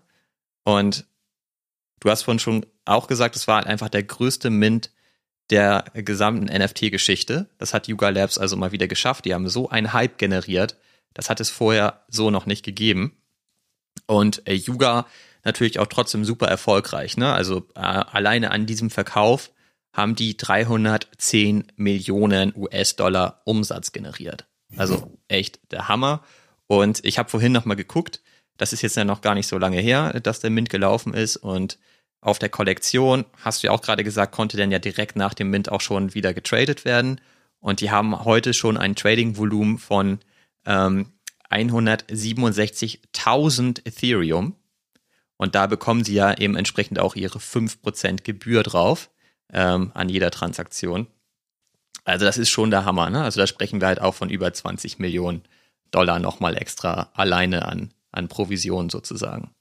[0.64, 1.07] Und
[2.01, 4.90] du hast vorhin schon auch gesagt, es war halt einfach der größte Mint
[5.50, 7.48] der gesamten NFT-Geschichte.
[7.58, 9.24] Das hat Yuga Labs also mal wieder geschafft.
[9.24, 10.76] Die haben so einen Hype generiert.
[11.14, 13.16] Das hat es vorher so noch nicht gegeben.
[14.06, 15.06] Und äh, Yuga
[15.44, 17.16] natürlich auch trotzdem super erfolgreich.
[17.16, 17.32] Ne?
[17.32, 19.50] Also äh, alleine an diesem Verkauf
[19.92, 24.46] haben die 310 Millionen US-Dollar Umsatz generiert.
[24.76, 26.22] Also echt der Hammer.
[26.66, 28.20] Und ich habe vorhin noch mal geguckt.
[28.58, 31.37] Das ist jetzt ja noch gar nicht so lange her, dass der Mint gelaufen ist.
[31.37, 31.78] Und
[32.20, 35.50] auf der Kollektion, hast du ja auch gerade gesagt, konnte dann ja direkt nach dem
[35.50, 37.20] Mint auch schon wieder getradet werden.
[37.61, 40.20] Und die haben heute schon ein Trading-Volumen von
[40.64, 41.12] ähm,
[41.50, 44.57] 167.000 Ethereum.
[45.37, 49.11] Und da bekommen sie ja eben entsprechend auch ihre 5% Gebühr drauf
[49.52, 51.07] ähm, an jeder Transaktion.
[52.04, 53.11] Also das ist schon der Hammer.
[53.11, 53.22] Ne?
[53.22, 55.42] Also da sprechen wir halt auch von über 20 Millionen
[55.90, 59.54] Dollar nochmal extra alleine an, an Provision sozusagen.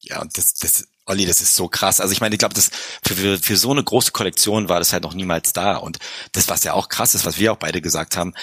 [0.00, 2.00] Ja, und das, das Olli, das ist so krass.
[2.00, 2.70] Also ich meine, ich glaube, das
[3.02, 5.76] für, für, für so eine große Kollektion war das halt noch niemals da.
[5.76, 5.98] Und
[6.32, 8.34] das, was ja auch krass ist, was wir auch beide gesagt haben,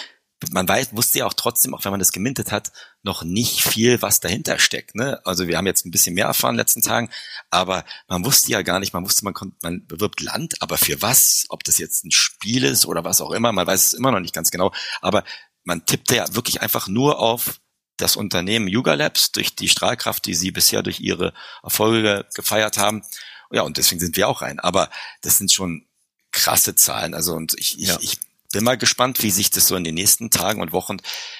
[0.50, 2.72] man weiß, wusste ja auch trotzdem, auch wenn man das gemintet hat,
[3.04, 4.96] noch nicht viel, was dahinter steckt.
[4.96, 5.20] Ne?
[5.24, 7.10] Also wir haben jetzt ein bisschen mehr erfahren in den letzten Tagen,
[7.52, 11.02] aber man wusste ja gar nicht, man wusste, man kommt, man bewirbt Land, aber für
[11.02, 11.46] was?
[11.50, 14.20] Ob das jetzt ein Spiel ist oder was auch immer, man weiß es immer noch
[14.20, 14.72] nicht ganz genau.
[15.02, 15.24] Aber
[15.64, 17.61] man tippte ja wirklich einfach nur auf
[18.02, 21.34] das Unternehmen Yuga Labs durch die Strahlkraft, die sie bisher durch ihre
[21.64, 23.04] Erfolge gefeiert haben.
[23.52, 24.60] Ja, und deswegen sind wir auch rein.
[24.60, 24.90] Aber
[25.22, 25.86] das sind schon
[26.32, 27.14] krasse Zahlen.
[27.14, 27.98] Also und ich, ja.
[28.02, 28.20] ich, ich
[28.52, 30.98] bin mal gespannt, wie sich das so in den nächsten Tagen und Wochen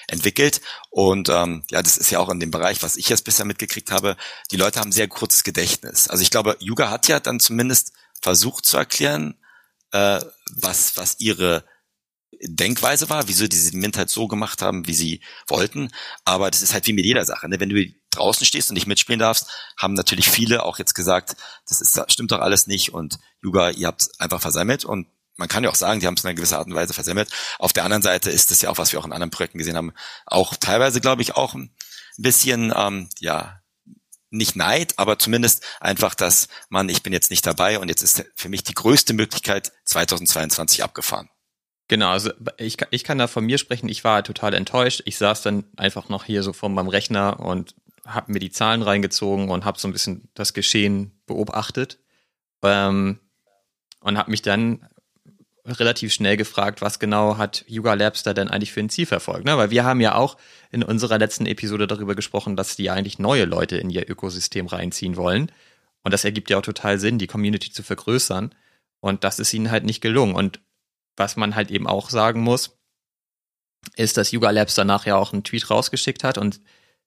[0.08, 0.60] entwickelt.
[0.90, 3.90] Und ähm, ja, das ist ja auch in dem Bereich, was ich jetzt bisher mitgekriegt
[3.90, 4.16] habe.
[4.50, 6.08] Die Leute haben sehr kurzes Gedächtnis.
[6.08, 9.34] Also ich glaube, Yuga hat ja dann zumindest versucht zu erklären,
[9.90, 10.20] äh,
[10.54, 11.64] was was ihre
[12.40, 15.90] Denkweise war, wieso die Mint halt so gemacht haben, wie sie wollten.
[16.24, 17.48] Aber das ist halt wie mit jeder Sache.
[17.48, 17.60] Ne?
[17.60, 21.36] Wenn du draußen stehst und nicht mitspielen darfst, haben natürlich viele auch jetzt gesagt,
[21.68, 25.64] das ist, stimmt doch alles nicht und Yuga, ihr habt einfach versammelt und man kann
[25.64, 27.30] ja auch sagen, die haben es in einer gewissen Art und Weise versemmelt.
[27.58, 29.76] Auf der anderen Seite ist das ja auch, was wir auch in anderen Projekten gesehen
[29.76, 29.92] haben,
[30.26, 31.74] auch teilweise, glaube ich, auch ein
[32.18, 33.60] bisschen, ähm, ja,
[34.30, 38.24] nicht Neid, aber zumindest einfach, dass man, ich bin jetzt nicht dabei und jetzt ist
[38.34, 41.28] für mich die größte Möglichkeit 2022 abgefahren.
[41.92, 45.02] Genau, also ich, ich kann da von mir sprechen, ich war total enttäuscht.
[45.04, 47.74] Ich saß dann einfach noch hier so vor meinem Rechner und
[48.06, 51.98] habe mir die Zahlen reingezogen und habe so ein bisschen das Geschehen beobachtet
[52.62, 53.18] ähm,
[54.00, 54.88] und habe mich dann
[55.66, 59.44] relativ schnell gefragt, was genau hat Yuga Labs da denn eigentlich für ein Ziel verfolgt.
[59.44, 59.58] Ne?
[59.58, 60.38] Weil wir haben ja auch
[60.70, 65.18] in unserer letzten Episode darüber gesprochen, dass die eigentlich neue Leute in ihr Ökosystem reinziehen
[65.18, 65.52] wollen.
[66.04, 68.54] Und das ergibt ja auch total Sinn, die Community zu vergrößern.
[69.00, 70.34] Und das ist ihnen halt nicht gelungen.
[70.34, 70.58] Und
[71.16, 72.78] was man halt eben auch sagen muss,
[73.96, 76.60] ist, dass Yuga Labs danach ja auch einen Tweet rausgeschickt hat und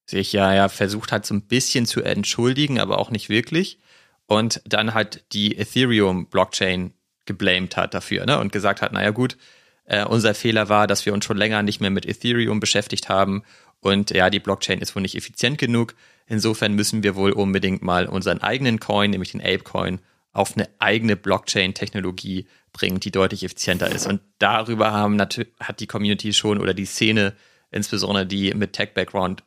[0.05, 3.79] sich ja, ja versucht hat, so ein bisschen zu entschuldigen, aber auch nicht wirklich.
[4.27, 6.93] Und dann halt die Ethereum-Blockchain
[7.25, 8.39] geblamed hat dafür, ne?
[8.39, 9.37] Und gesagt hat, naja gut,
[9.85, 13.43] äh, unser Fehler war, dass wir uns schon länger nicht mehr mit Ethereum beschäftigt haben
[13.85, 15.93] und ja, die Blockchain ist wohl nicht effizient genug.
[16.25, 19.99] Insofern müssen wir wohl unbedingt mal unseren eigenen Coin, nämlich den Ape-Coin,
[20.31, 24.05] auf eine eigene Blockchain-Technologie bringen, die deutlich effizienter ist.
[24.05, 27.33] Und darüber haben hat die Community schon oder die Szene,
[27.71, 29.43] insbesondere die mit Tech-Background,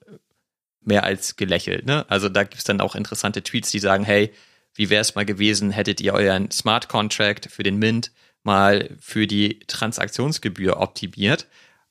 [0.81, 1.85] mehr als gelächelt.
[1.85, 2.07] Ne?
[2.09, 4.33] Also da gibt es dann auch interessante Tweets, die sagen, hey,
[4.75, 8.11] wie wäre es mal gewesen, hättet ihr euren Smart Contract für den Mint
[8.43, 11.47] mal für die Transaktionsgebühr optimiert?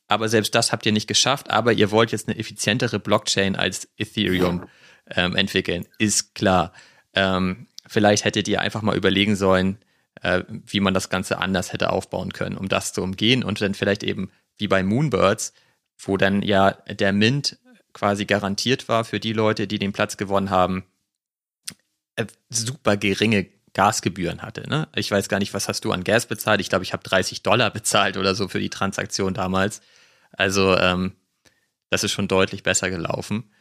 [0.08, 3.89] Aber selbst das habt ihr nicht geschafft, aber ihr wollt jetzt eine effizientere Blockchain als
[3.97, 4.67] Ethereum
[5.12, 5.86] ähm, entwickeln.
[6.00, 6.73] Ist klar.
[7.13, 9.78] Ähm, vielleicht hättet ihr einfach mal überlegen sollen,
[10.21, 13.73] äh, wie man das Ganze anders hätte aufbauen können, um das zu umgehen und dann
[13.73, 15.53] vielleicht eben wie bei Moonbirds,
[15.99, 17.58] wo dann ja der Mint
[17.93, 20.84] quasi garantiert war für die Leute, die den Platz gewonnen haben,
[22.15, 24.67] äh, super geringe Gasgebühren hatte.
[24.67, 24.88] Ne?
[24.95, 26.62] Ich weiß gar nicht, was hast du an Gas bezahlt?
[26.62, 29.82] Ich glaube, ich habe 30 Dollar bezahlt oder so für die Transaktion damals.
[30.32, 31.13] Also ähm,
[31.89, 33.51] das ist schon deutlich besser gelaufen.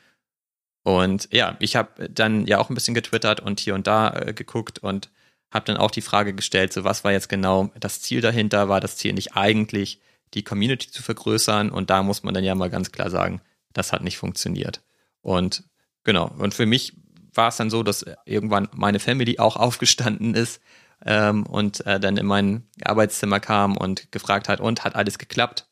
[0.82, 4.32] Und ja, ich habe dann ja auch ein bisschen getwittert und hier und da äh,
[4.32, 5.10] geguckt und
[5.50, 8.68] habe dann auch die Frage gestellt, so was war jetzt genau das Ziel dahinter?
[8.68, 10.00] War das Ziel nicht eigentlich,
[10.34, 11.70] die Community zu vergrößern?
[11.70, 13.40] Und da muss man dann ja mal ganz klar sagen,
[13.72, 14.82] das hat nicht funktioniert.
[15.20, 15.64] Und
[16.04, 16.94] genau, und für mich
[17.32, 20.60] war es dann so, dass irgendwann meine Family auch aufgestanden ist
[21.04, 25.68] ähm, und äh, dann in mein Arbeitszimmer kam und gefragt hat, und hat alles geklappt?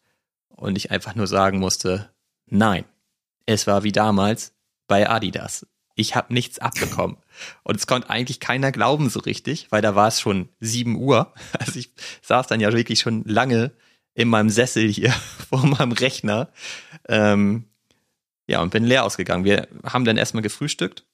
[0.48, 2.10] Und ich einfach nur sagen musste,
[2.46, 2.84] nein,
[3.44, 4.54] es war wie damals,
[4.86, 5.66] bei Adidas.
[5.94, 7.16] Ich habe nichts abbekommen.
[7.62, 11.32] Und es konnte eigentlich keiner glauben so richtig, weil da war es schon sieben Uhr.
[11.58, 11.90] Also ich
[12.22, 13.72] saß dann ja wirklich schon lange
[14.14, 15.12] in meinem Sessel hier
[15.48, 16.48] vor meinem Rechner.
[17.08, 17.64] Ähm,
[18.46, 19.44] ja, und bin leer ausgegangen.
[19.44, 21.04] Wir haben dann erstmal gefrühstückt.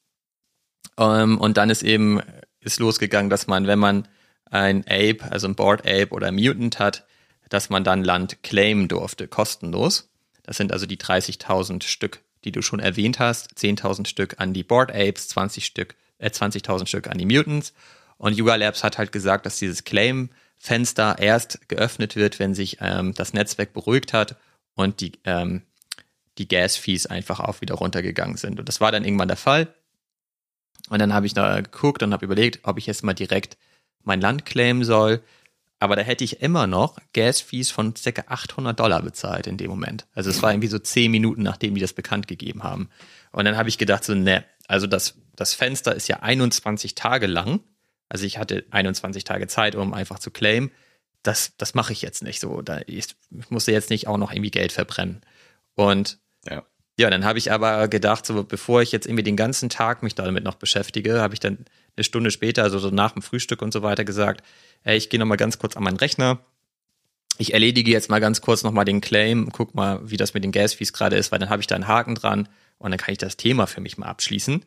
[0.99, 2.21] Ähm, und dann ist eben,
[2.61, 4.09] ist losgegangen, dass man, wenn man
[4.51, 7.07] ein Ape, also ein Board Ape oder ein Mutant hat,
[7.49, 10.11] dass man dann Land claimen durfte, kostenlos.
[10.43, 14.63] Das sind also die 30.000 Stück die du schon erwähnt hast, 10.000 Stück an die
[14.63, 17.73] Board Apes, 20 Stück, äh, 20.000 Stück an die Mutants.
[18.17, 23.15] Und Yuga Labs hat halt gesagt, dass dieses Claim-Fenster erst geöffnet wird, wenn sich ähm,
[23.15, 24.37] das Netzwerk beruhigt hat
[24.75, 25.63] und die, ähm,
[26.39, 28.61] die Gas-Fees einfach auch wieder runtergegangen sind.
[28.61, 29.75] Und das war dann irgendwann der Fall.
[30.89, 33.57] Und dann habe ich da geguckt und habe überlegt, ob ich jetzt mal direkt
[34.03, 35.23] mein Land claimen soll
[35.81, 38.25] aber da hätte ich immer noch Gas-Fees von ca.
[38.27, 40.07] 800 Dollar bezahlt in dem Moment.
[40.15, 42.91] Also es war irgendwie so zehn Minuten, nachdem die das bekannt gegeben haben.
[43.33, 47.27] Und dann habe ich gedacht so, ne, also das, das Fenster ist ja 21 Tage
[47.27, 47.61] lang.
[48.11, 50.71] Also ich hatte 21 Tage Zeit, um einfach zu claimen.
[51.23, 52.61] Das, das mache ich jetzt nicht so.
[52.61, 55.23] Da, ich, ich musste jetzt nicht auch noch irgendwie Geld verbrennen.
[55.77, 56.63] Und ja,
[56.99, 60.15] ja dann habe ich aber gedacht, so bevor ich jetzt irgendwie den ganzen Tag mich
[60.15, 61.65] damit noch beschäftige, habe ich dann
[61.97, 64.45] eine Stunde später, also so nach dem Frühstück und so weiter gesagt,
[64.85, 66.41] ey, ich gehe noch mal ganz kurz an meinen Rechner.
[67.39, 70.45] Ich erledige jetzt mal ganz kurz noch mal den Claim, guck mal, wie das mit
[70.45, 72.49] den Gas-Fees gerade ist, weil dann habe ich da einen Haken dran
[72.79, 74.65] und dann kann ich das Thema für mich mal abschließen.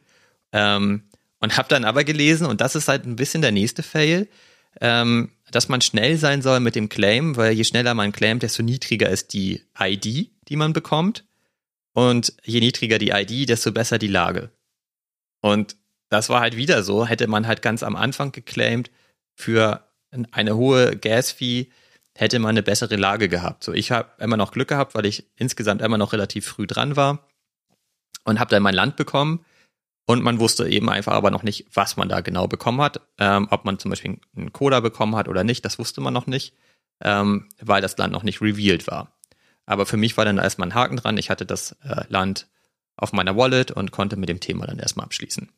[0.54, 1.04] Ähm,
[1.40, 4.30] und habe dann aber gelesen, und das ist halt ein bisschen der nächste Fail,
[4.82, 8.64] ähm, dass man schnell sein soll mit dem Claim, weil je schneller man claimt, desto
[8.64, 11.26] niedriger ist die ID, die man bekommt.
[11.94, 14.52] Und je niedriger die ID, desto besser die Lage.
[15.42, 15.78] Und
[16.10, 18.92] das war halt wieder so, hätte man halt ganz am Anfang geclaimed,
[19.36, 19.88] für
[20.32, 21.70] eine hohe Gas-Fee
[22.16, 23.64] hätte man eine bessere Lage gehabt.
[23.64, 26.96] So, ich habe immer noch Glück gehabt, weil ich insgesamt immer noch relativ früh dran
[26.96, 27.28] war
[28.24, 29.44] und habe dann mein Land bekommen.
[30.06, 33.02] Und man wusste eben einfach aber noch nicht, was man da genau bekommen hat.
[33.18, 36.28] Ähm, ob man zum Beispiel einen Coda bekommen hat oder nicht, das wusste man noch
[36.28, 36.54] nicht,
[37.02, 39.13] ähm, weil das Land noch nicht revealed war.
[39.66, 41.18] Aber für mich war dann erstmal ein Haken dran.
[41.18, 42.48] Ich hatte das äh, Land
[42.96, 45.52] auf meiner Wallet und konnte mit dem Thema dann erstmal abschließen.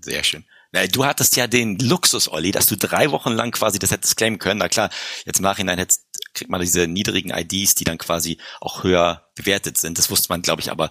[0.00, 0.44] Sehr schön.
[0.92, 4.40] Du hattest ja den Luxus, Olli, dass du drei Wochen lang quasi das hättest claimen
[4.40, 4.58] können.
[4.58, 4.90] Na klar,
[5.24, 9.78] jetzt im Nachhinein hättest, kriegt man diese niedrigen IDs, die dann quasi auch höher bewertet
[9.78, 9.98] sind.
[9.98, 10.90] Das wusste man, glaube ich, aber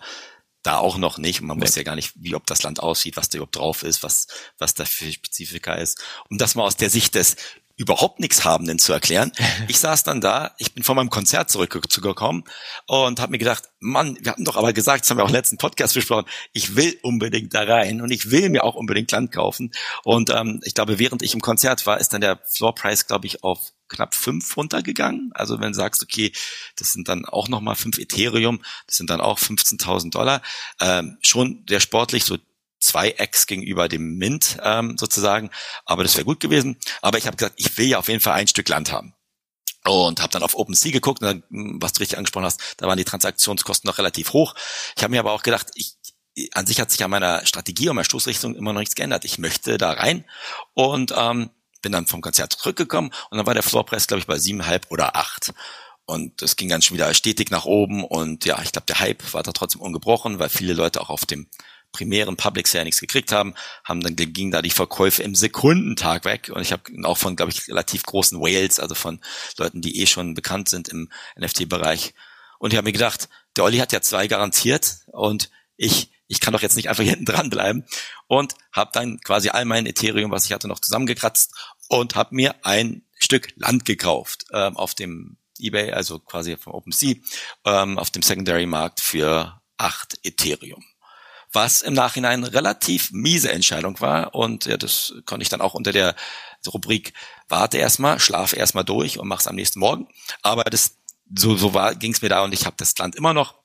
[0.63, 1.41] da auch noch nicht.
[1.41, 1.63] Und man nee.
[1.63, 4.27] wusste ja gar nicht, wie ob das Land aussieht, was da überhaupt drauf ist, was,
[4.57, 6.01] was da für Spezifika ist.
[6.29, 7.35] Und das mal aus der Sicht des
[7.75, 9.31] überhaupt nichts Habenden zu erklären.
[9.67, 12.43] Ich saß dann da, ich bin von meinem Konzert zurückgekommen
[12.85, 15.57] und habe mir gedacht, Mann, wir hatten doch aber gesagt, das haben wir auch letzten
[15.57, 19.71] Podcast besprochen, ich will unbedingt da rein und ich will mir auch unbedingt Land kaufen.
[20.03, 23.43] Und ähm, ich glaube, während ich im Konzert war, ist dann der Floorpreis, glaube ich,
[23.43, 25.31] auf knapp fünf runtergegangen.
[25.33, 26.31] Also wenn du sagst, okay,
[26.75, 30.41] das sind dann auch nochmal fünf Ethereum, das sind dann auch 15.000 Dollar,
[30.79, 32.37] ähm, schon der sportlich so
[32.83, 35.49] zwei X gegenüber dem Mint ähm, sozusagen.
[35.85, 36.77] Aber das wäre gut gewesen.
[37.01, 39.15] Aber ich habe gesagt, ich will ja auf jeden Fall ein Stück Land haben
[39.85, 42.87] und habe dann auf OpenSea geguckt, und dann, hm, was du richtig angesprochen hast, da
[42.87, 44.55] waren die Transaktionskosten noch relativ hoch.
[44.95, 45.95] Ich habe mir aber auch gedacht, ich,
[46.53, 49.25] an sich hat sich an meiner Strategie und meiner Stoßrichtung immer noch nichts geändert.
[49.25, 50.25] Ich möchte da rein
[50.73, 51.49] und ähm,
[51.81, 55.15] bin dann vom Konzert zurückgekommen und dann war der Floorpreis, glaube ich, bei siebeneinhalb oder
[55.15, 55.53] acht.
[56.05, 59.33] Und es ging dann schon wieder stetig nach oben und ja, ich glaube, der Hype
[59.33, 61.47] war da trotzdem ungebrochen, weil viele Leute auch auf dem
[61.93, 63.53] primären Public Sale nichts gekriegt haben,
[63.85, 66.51] haben dann ging da die Verkäufe im Sekundentag weg.
[66.53, 69.21] Und ich habe auch von glaube ich relativ großen Whales, also von
[69.57, 72.13] Leuten, die eh schon bekannt sind im NFT-Bereich.
[72.59, 76.53] Und ich habe mir gedacht, der Olli hat ja zwei garantiert und ich ich kann
[76.53, 77.85] doch jetzt nicht einfach hinten dran bleiben
[78.27, 81.53] und habe dann quasi all mein Ethereum, was ich hatte, noch zusammengekratzt
[81.89, 87.15] und habe mir ein Stück Land gekauft ähm, auf dem eBay, also quasi vom OpenSea,
[87.65, 90.83] ähm, auf dem Secondary Markt für acht Ethereum
[91.53, 94.35] was im Nachhinein relativ miese Entscheidung war.
[94.35, 96.15] Und ja, das konnte ich dann auch unter der
[96.67, 97.13] Rubrik
[97.47, 100.07] warte erstmal, schlafe erstmal durch und mach's am nächsten Morgen.
[100.41, 100.97] Aber das
[101.35, 103.55] so, so war, ging es mir da und ich habe das Land immer noch.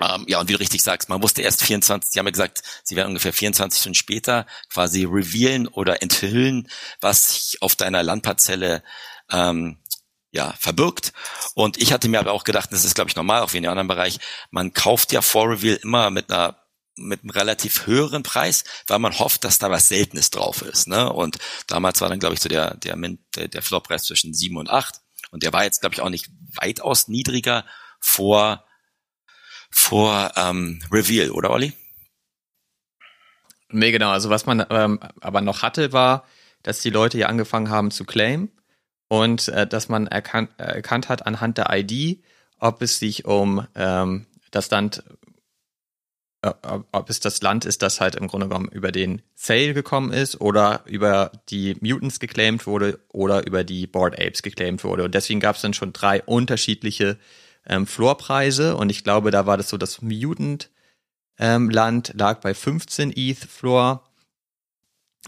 [0.00, 2.62] Ähm, ja, und wie du richtig sagst, man wusste erst 24, sie haben ja gesagt,
[2.82, 6.68] sie werden ungefähr 24 Stunden später quasi revealen oder enthüllen,
[7.00, 8.82] was sich auf deiner Landparzelle
[9.30, 9.78] ähm,
[10.32, 11.12] ja, verbirgt.
[11.54, 13.62] Und ich hatte mir aber auch gedacht, das ist, glaube ich, normal, auch wie in
[13.62, 14.18] dem anderen Bereich,
[14.50, 16.63] man kauft ja vor Reveal immer mit einer
[16.96, 20.86] mit einem relativ höheren Preis, weil man hofft, dass da was Seltenes drauf ist.
[20.86, 21.12] Ne?
[21.12, 22.96] Und damals war dann, glaube ich, so der, der,
[23.36, 25.00] der, der Floorpreis zwischen sieben und acht.
[25.30, 27.64] Und der war jetzt, glaube ich, auch nicht weitaus niedriger
[27.98, 28.64] vor,
[29.70, 31.72] vor ähm, Reveal, oder Olli?
[33.70, 34.10] Nee, genau.
[34.10, 36.24] Also was man ähm, aber noch hatte, war,
[36.62, 38.52] dass die Leute ja angefangen haben zu claimen
[39.08, 42.22] und äh, dass man erkannt, erkannt hat anhand der ID,
[42.58, 45.02] ob es sich um ähm, das Land
[46.92, 50.40] ob es das Land ist, das halt im Grunde genommen über den Sale gekommen ist
[50.40, 55.04] oder über die Mutants geclaimed wurde oder über die Board Apes geclaimed wurde.
[55.04, 57.18] Und deswegen gab es dann schon drei unterschiedliche
[57.66, 60.70] ähm, Floorpreise und ich glaube, da war das so, das Mutant
[61.38, 64.04] ähm, Land lag bei 15 ETH Floor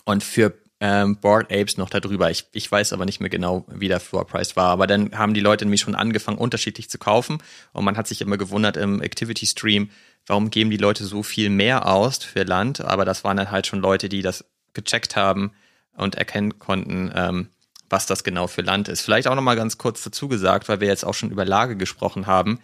[0.04, 2.30] und für ähm, Board Apes noch darüber.
[2.30, 4.68] Ich, ich weiß aber nicht mehr genau, wie der Floor Price war.
[4.68, 7.38] Aber dann haben die Leute nämlich schon angefangen, unterschiedlich zu kaufen.
[7.72, 9.90] Und man hat sich immer gewundert im Activity Stream,
[10.26, 12.82] warum geben die Leute so viel mehr aus für Land?
[12.82, 15.52] Aber das waren dann halt schon Leute, die das gecheckt haben
[15.96, 17.48] und erkennen konnten, ähm,
[17.88, 19.00] was das genau für Land ist.
[19.00, 22.26] Vielleicht auch nochmal ganz kurz dazu gesagt, weil wir jetzt auch schon über Lage gesprochen
[22.26, 22.60] haben.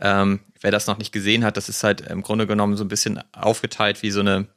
[0.00, 2.88] Ähm, wer das noch nicht gesehen hat, das ist halt im Grunde genommen so ein
[2.88, 4.48] bisschen aufgeteilt wie so eine,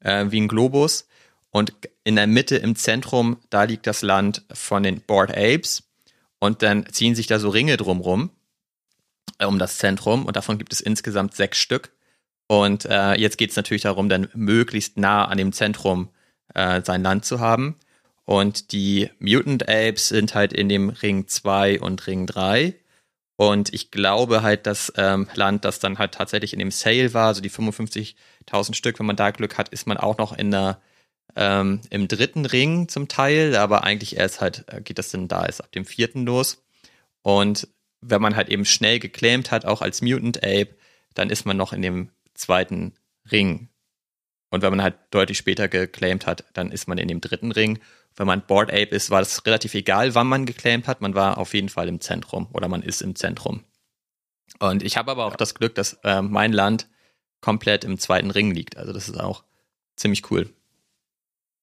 [0.00, 1.06] äh, wie ein Globus.
[1.54, 5.84] Und in der Mitte im Zentrum, da liegt das Land von den Board Apes.
[6.40, 8.30] Und dann ziehen sich da so Ringe drumrum
[9.38, 11.92] äh, um das Zentrum und davon gibt es insgesamt sechs Stück.
[12.48, 16.08] Und äh, jetzt geht es natürlich darum, dann möglichst nah an dem Zentrum
[16.54, 17.76] äh, sein Land zu haben.
[18.24, 22.74] Und die Mutant Apes sind halt in dem Ring 2 und Ring 3.
[23.36, 27.28] Und ich glaube halt, das ähm, Land, das dann halt tatsächlich in dem Sale war,
[27.28, 30.80] also die 55.000 Stück, wenn man da Glück hat, ist man auch noch in der,
[31.36, 35.46] ähm, im dritten Ring zum Teil, aber eigentlich erst halt, äh, geht das dann da
[35.46, 36.64] erst ab dem vierten los.
[37.22, 37.68] Und
[38.00, 40.76] wenn man halt eben schnell geclaimed hat, auch als Mutant Ape,
[41.14, 42.94] dann ist man noch in dem zweiten
[43.30, 43.68] Ring.
[44.50, 47.80] Und wenn man halt deutlich später geclaimed hat, dann ist man in dem dritten Ring.
[48.14, 51.00] Wenn man Board Ape ist, war es relativ egal, wann man geclaimed hat.
[51.00, 53.64] Man war auf jeden Fall im Zentrum oder man ist im Zentrum.
[54.60, 56.88] Und ich habe aber auch das Glück, dass äh, mein Land
[57.40, 58.76] komplett im zweiten Ring liegt.
[58.76, 59.42] Also das ist auch
[59.96, 60.48] ziemlich cool.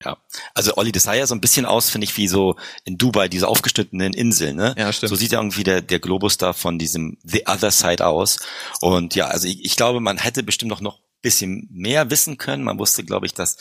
[0.03, 0.17] Ja,
[0.53, 3.27] also Olli, das sah ja so ein bisschen aus, finde ich, wie so in Dubai,
[3.27, 4.75] diese aufgeschnittenen Inseln, ne?
[4.77, 5.09] Ja, stimmt.
[5.09, 8.39] So sieht ja irgendwie der, der Globus da von diesem The Other Side aus.
[8.81, 12.63] Und ja, also ich, ich glaube, man hätte bestimmt noch, noch bisschen mehr wissen können.
[12.63, 13.57] Man wusste, glaube ich, dass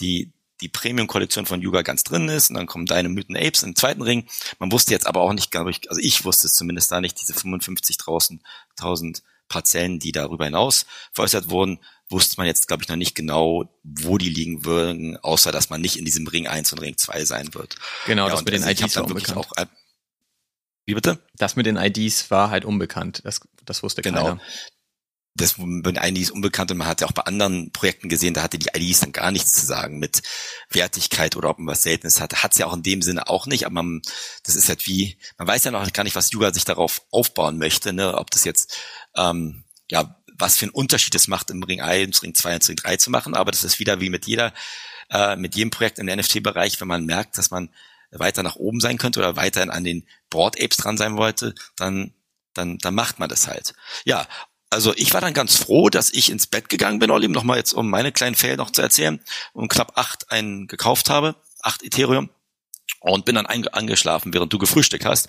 [0.00, 3.76] die, die Premium-Kollektion von Yuga ganz drin ist und dann kommen deine Mythen Apes im
[3.76, 4.26] zweiten Ring.
[4.58, 7.20] Man wusste jetzt aber auch nicht, glaube ich, also ich wusste es zumindest da nicht,
[7.20, 8.40] diese 55.000
[9.52, 14.18] Parzellen, die darüber hinaus veräußert wurden, wusste man jetzt, glaube ich, noch nicht genau, wo
[14.18, 17.54] die liegen würden, außer dass man nicht in diesem Ring 1 und Ring 2 sein
[17.54, 17.76] wird.
[18.06, 19.38] Genau, ja, das mit den IDs war unbekannt.
[19.38, 19.66] Auch, äh,
[20.86, 21.18] wie bitte?
[21.34, 23.22] Das mit den IDs war halt unbekannt.
[23.24, 24.22] Das, das wusste genau.
[24.22, 24.40] keiner.
[25.34, 28.42] Das mit den IDs unbekannt und man hat ja auch bei anderen Projekten gesehen, da
[28.42, 30.20] hatte die IDs dann gar nichts zu sagen mit
[30.68, 32.42] Wertigkeit oder ob man was Seltenes hatte.
[32.42, 34.02] Hat es ja auch in dem Sinne auch nicht, aber man,
[34.42, 37.56] das ist halt wie, man weiß ja noch gar nicht, was Yuga sich darauf aufbauen
[37.56, 38.18] möchte, ne?
[38.18, 38.76] ob das jetzt
[39.16, 42.76] ähm, ja was für einen Unterschied es macht, im Ring 1, Ring 2 und Ring
[42.76, 43.34] 3 zu machen.
[43.34, 44.52] Aber das ist wieder wie mit jeder,
[45.10, 47.70] äh, mit jedem Projekt im NFT-Bereich, wenn man merkt, dass man
[48.10, 52.12] weiter nach oben sein könnte oder weiterhin an den Board Apes dran sein wollte, dann,
[52.52, 53.72] dann, dann macht man das halt.
[54.04, 54.26] Ja,
[54.68, 57.72] also ich war dann ganz froh, dass ich ins Bett gegangen bin, Olli, nochmal jetzt,
[57.72, 59.20] um meine kleinen Fälle noch zu erzählen,
[59.52, 62.30] und knapp acht einen gekauft habe, acht Ethereum
[63.10, 65.28] und bin dann angeschlafen, während du gefrühstückt hast.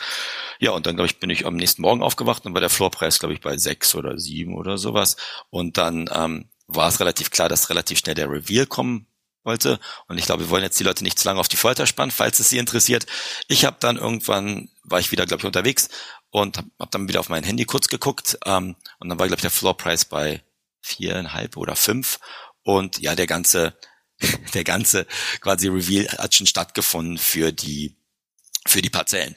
[0.59, 3.19] Ja, und dann, glaube ich, bin ich am nächsten Morgen aufgewacht und war der Floorpreis,
[3.19, 5.17] glaube ich, bei sechs oder sieben oder sowas.
[5.49, 9.07] Und dann ähm, war es relativ klar, dass relativ schnell der Reveal kommen
[9.43, 9.79] wollte.
[10.07, 12.11] Und ich glaube, wir wollen jetzt die Leute nicht zu lange auf die Folter spannen,
[12.11, 13.05] falls es sie interessiert.
[13.47, 15.89] Ich habe dann irgendwann, war ich wieder, glaube ich, unterwegs
[16.29, 18.37] und habe hab dann wieder auf mein Handy kurz geguckt.
[18.45, 20.43] Ähm, und dann war, glaube ich, der Floorpreis bei
[20.81, 22.19] viereinhalb oder fünf.
[22.63, 23.75] Und ja, der ganze
[24.53, 25.05] der ganze
[25.41, 27.95] quasi Reveal hat schon stattgefunden für die
[28.65, 29.35] für die Parzellen.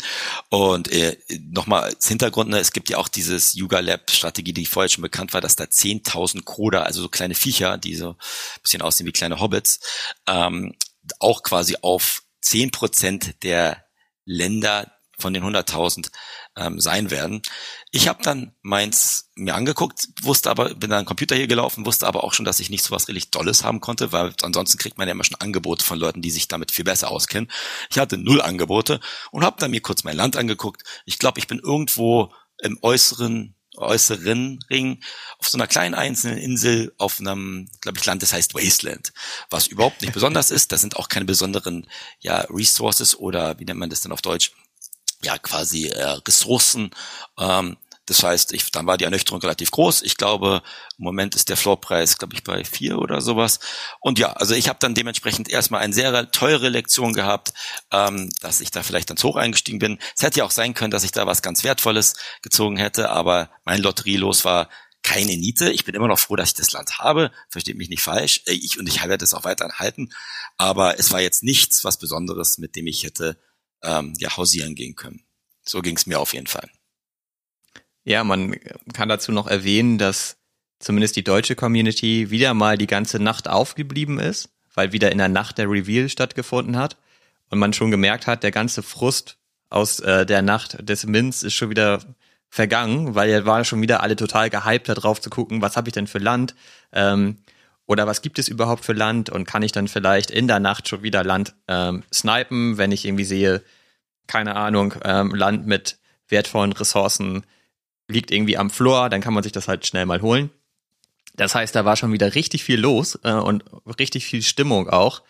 [0.51, 1.17] Und äh,
[1.51, 5.03] nochmal als Hintergrund, ne, es gibt ja auch dieses Yuga Lab Strategie, die vorher schon
[5.03, 8.17] bekannt war, dass da 10.000 Koda, also so kleine Viecher, die so ein
[8.63, 9.81] bisschen aussehen wie kleine Hobbits,
[10.29, 10.77] ähm,
[11.19, 13.85] auch quasi auf 10% der
[14.25, 16.11] Länder von den 100.000
[16.57, 17.43] ähm, sein werden.
[17.91, 22.25] Ich habe dann meins mir angeguckt, wusste aber, bin dann Computer hier gelaufen, wusste aber
[22.25, 25.09] auch schon, dass ich nicht so was richtig Dolles haben konnte, weil ansonsten kriegt man
[25.09, 27.51] ja immer schon Angebote von Leuten, die sich damit viel besser auskennen.
[27.91, 29.01] Ich hatte null Angebote
[29.31, 30.83] und habe dann mir kurz mein Land angeguckt.
[31.05, 35.03] Ich glaube, ich bin irgendwo im äußeren äußeren Ring
[35.39, 39.13] auf so einer kleinen einzelnen Insel auf einem, glaube ich, Land, das heißt Wasteland,
[39.51, 40.73] was überhaupt nicht besonders ist.
[40.73, 41.87] Da sind auch keine besonderen
[42.21, 44.53] ja Resources oder wie nennt man das denn auf Deutsch?
[45.27, 46.91] Ja quasi äh, Ressourcen.
[47.39, 50.03] Ähm, das heißt, ich, dann war die Ernüchterung relativ groß.
[50.03, 50.63] Ich glaube,
[50.97, 53.59] im Moment ist der Floorpreis, glaube ich, bei vier oder sowas.
[54.01, 57.53] Und ja, also ich habe dann dementsprechend erstmal eine sehr teure Lektion gehabt,
[57.91, 59.99] ähm, dass ich da vielleicht dann zu hoch eingestiegen bin.
[60.17, 63.51] Es hätte ja auch sein können, dass ich da was ganz Wertvolles gezogen hätte, aber
[63.65, 64.69] mein Lotterielos war
[65.03, 65.71] keine Niete.
[65.73, 67.33] Ich bin immer noch froh, dass ich das Land habe.
[67.49, 68.43] Versteht mich nicht falsch.
[68.47, 70.11] Äh, ich, und ich werde das auch weiterhin halten.
[70.57, 73.37] Aber es war jetzt nichts, was Besonderes, mit dem ich hätte
[73.83, 75.25] ähm, ja, hausieren gehen können.
[75.63, 76.69] So ging es mir auf jeden Fall.
[78.05, 78.55] Ja, man
[78.93, 80.37] kann dazu noch erwähnen, dass
[80.79, 85.29] zumindest die deutsche Community wieder mal die ganze Nacht aufgeblieben ist, weil wieder in der
[85.29, 86.97] Nacht der Reveal stattgefunden hat
[87.51, 89.39] und man schon gemerkt hat, der ganze Frust
[89.71, 92.01] aus äh, der Nacht des Mints ist schon wieder
[92.49, 95.95] vergangen, weil er war schon wieder alle total gehypt darauf zu gucken, was habe ich
[95.95, 96.55] denn für Land
[96.93, 97.39] ähm,
[97.87, 100.89] oder was gibt es überhaupt für Land und kann ich dann vielleicht in der Nacht
[100.89, 103.63] schon wieder Land ähm, snipen, wenn ich irgendwie sehe,
[104.27, 107.47] keine Ahnung, ähm, Land mit wertvollen Ressourcen
[108.09, 110.51] liegt irgendwie am Floor, dann kann man sich das halt schnell mal holen.
[111.35, 113.65] Das heißt, da war schon wieder richtig viel los äh, und
[113.99, 115.23] richtig viel Stimmung auch.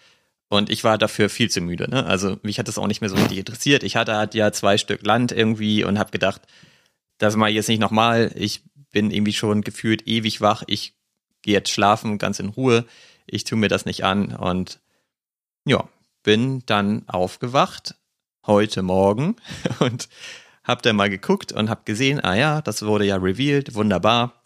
[0.49, 1.91] Und ich war dafür viel zu müde.
[1.91, 2.07] Ne?
[2.07, 3.83] Also mich hat das auch nicht mehr so richtig interessiert.
[3.83, 6.43] Ich hatte halt ja zwei Stück Land irgendwie und habe gedacht,
[7.19, 8.31] das mache ich jetzt nicht nochmal.
[8.37, 10.63] Ich bin irgendwie schon gefühlt ewig wach.
[10.69, 10.96] Ich
[11.47, 12.85] gehe jetzt schlafen, ganz in Ruhe.
[13.25, 14.81] Ich tue mir das nicht an und
[15.65, 15.89] ja,
[16.23, 17.95] bin dann aufgewacht
[18.47, 19.37] heute Morgen
[19.79, 20.09] und
[20.65, 24.43] hab dann mal geguckt und hab gesehen, ah ja, das wurde ja revealed, wunderbar.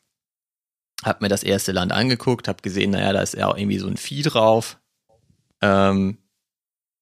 [1.03, 3.89] Hab mir das erste Land angeguckt, hab gesehen, naja, da ist ja auch irgendwie so
[3.89, 4.79] ein Vieh drauf.
[5.63, 6.19] Ähm,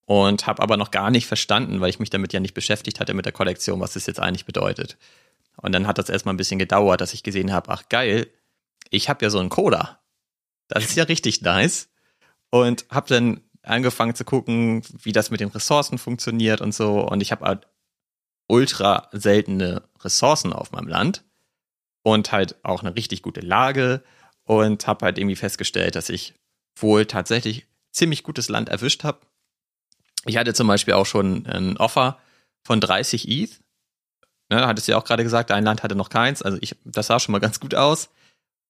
[0.07, 3.15] und hab aber noch gar nicht verstanden, weil ich mich damit ja nicht beschäftigt hatte
[3.15, 4.97] mit der Kollektion, was das jetzt eigentlich bedeutet.
[5.57, 8.29] Und dann hat das erstmal ein bisschen gedauert, dass ich gesehen habe, ach geil,
[8.91, 10.01] ich habe ja so einen Coda.
[10.69, 11.89] Das ist ja richtig nice.
[12.51, 17.01] Und hab dann angefangen zu gucken, wie das mit den Ressourcen funktioniert und so.
[17.01, 17.67] Und ich habe halt
[18.47, 21.25] ultra seltene Ressourcen auf meinem Land
[22.03, 24.03] und halt auch eine richtig gute Lage
[24.45, 26.35] und habe halt irgendwie festgestellt, dass ich
[26.77, 29.21] wohl tatsächlich ziemlich gutes Land erwischt habe.
[30.25, 32.19] Ich hatte zum Beispiel auch schon ein Offer
[32.63, 33.61] von 30 ETH.
[34.51, 36.41] Ne, hattest du ja auch gerade gesagt, ein Land hatte noch keins.
[36.41, 38.09] Also ich, das sah schon mal ganz gut aus.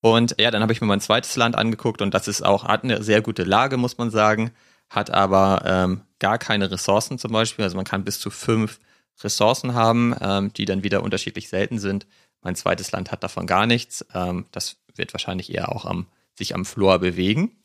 [0.00, 2.84] Und ja, dann habe ich mir mein zweites Land angeguckt und das ist auch, hat
[2.84, 4.52] eine sehr gute Lage, muss man sagen
[4.90, 7.64] hat aber ähm, gar keine Ressourcen zum Beispiel.
[7.64, 8.80] Also man kann bis zu fünf
[9.22, 12.06] Ressourcen haben, ähm, die dann wieder unterschiedlich selten sind.
[12.40, 14.04] Mein zweites Land hat davon gar nichts.
[14.14, 17.56] Ähm, das wird wahrscheinlich eher auch am, sich am Floor bewegen.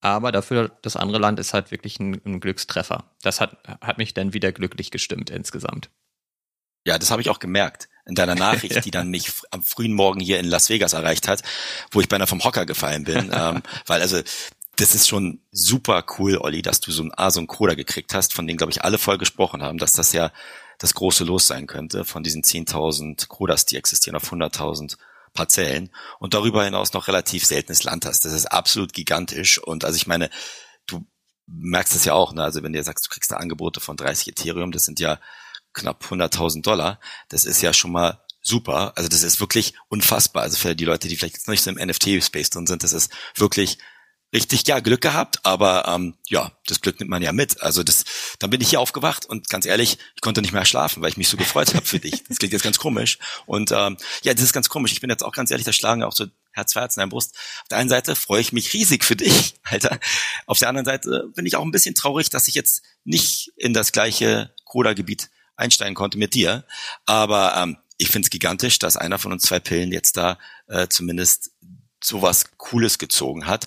[0.00, 3.04] Aber dafür, das andere Land ist halt wirklich ein, ein Glückstreffer.
[3.22, 5.90] Das hat, hat mich dann wieder glücklich gestimmt insgesamt.
[6.84, 8.80] Ja, das habe ich auch gemerkt in deiner Nachricht, ja.
[8.80, 11.42] die dann mich am frühen Morgen hier in Las Vegas erreicht hat,
[11.90, 14.20] wo ich beinahe vom Hocker gefallen bin, ähm, weil also
[14.76, 18.14] das ist schon super cool, Olli, dass du so ein A, so ein Coda gekriegt
[18.14, 20.32] hast, von denen, glaube ich, alle voll gesprochen haben, dass das ja
[20.78, 24.96] das große Los sein könnte, von diesen 10.000 Codas, die existieren auf 100.000
[25.34, 28.24] Parzellen und darüber hinaus noch relativ seltenes Land hast.
[28.24, 30.30] Das ist absolut gigantisch und also ich meine,
[30.86, 31.06] du
[31.46, 32.42] merkst es ja auch, ne?
[32.42, 35.18] also wenn du sagst, du kriegst da Angebote von 30 Ethereum, das sind ja
[35.72, 38.92] knapp 100.000 Dollar, das ist ja schon mal super.
[38.96, 40.42] Also das ist wirklich unfassbar.
[40.42, 43.10] Also für die Leute, die vielleicht jetzt nicht so im NFT-Space drin sind, das ist
[43.36, 43.78] wirklich
[44.32, 47.62] richtig, ja, Glück gehabt, aber ähm, ja, das Glück nimmt man ja mit.
[47.62, 48.04] Also das,
[48.38, 51.18] dann bin ich hier aufgewacht und ganz ehrlich, ich konnte nicht mehr schlafen, weil ich
[51.18, 52.24] mich so gefreut habe für dich.
[52.24, 53.18] Das klingt jetzt ganz komisch.
[53.46, 54.92] Und ähm, ja, das ist ganz komisch.
[54.92, 57.34] Ich bin jetzt auch ganz ehrlich, da schlagen auch so Herz, Herz in der Brust.
[57.62, 59.98] Auf der einen Seite freue ich mich riesig für dich, Alter.
[60.46, 63.74] Auf der anderen Seite bin ich auch ein bisschen traurig, dass ich jetzt nicht in
[63.74, 66.64] das gleiche Coda-Gebiet einsteigen konnte mit dir.
[67.06, 70.88] Aber ähm, ich finde es gigantisch, dass einer von uns zwei Pillen jetzt da äh,
[70.88, 71.52] zumindest
[72.02, 73.66] sowas Cooles gezogen hat.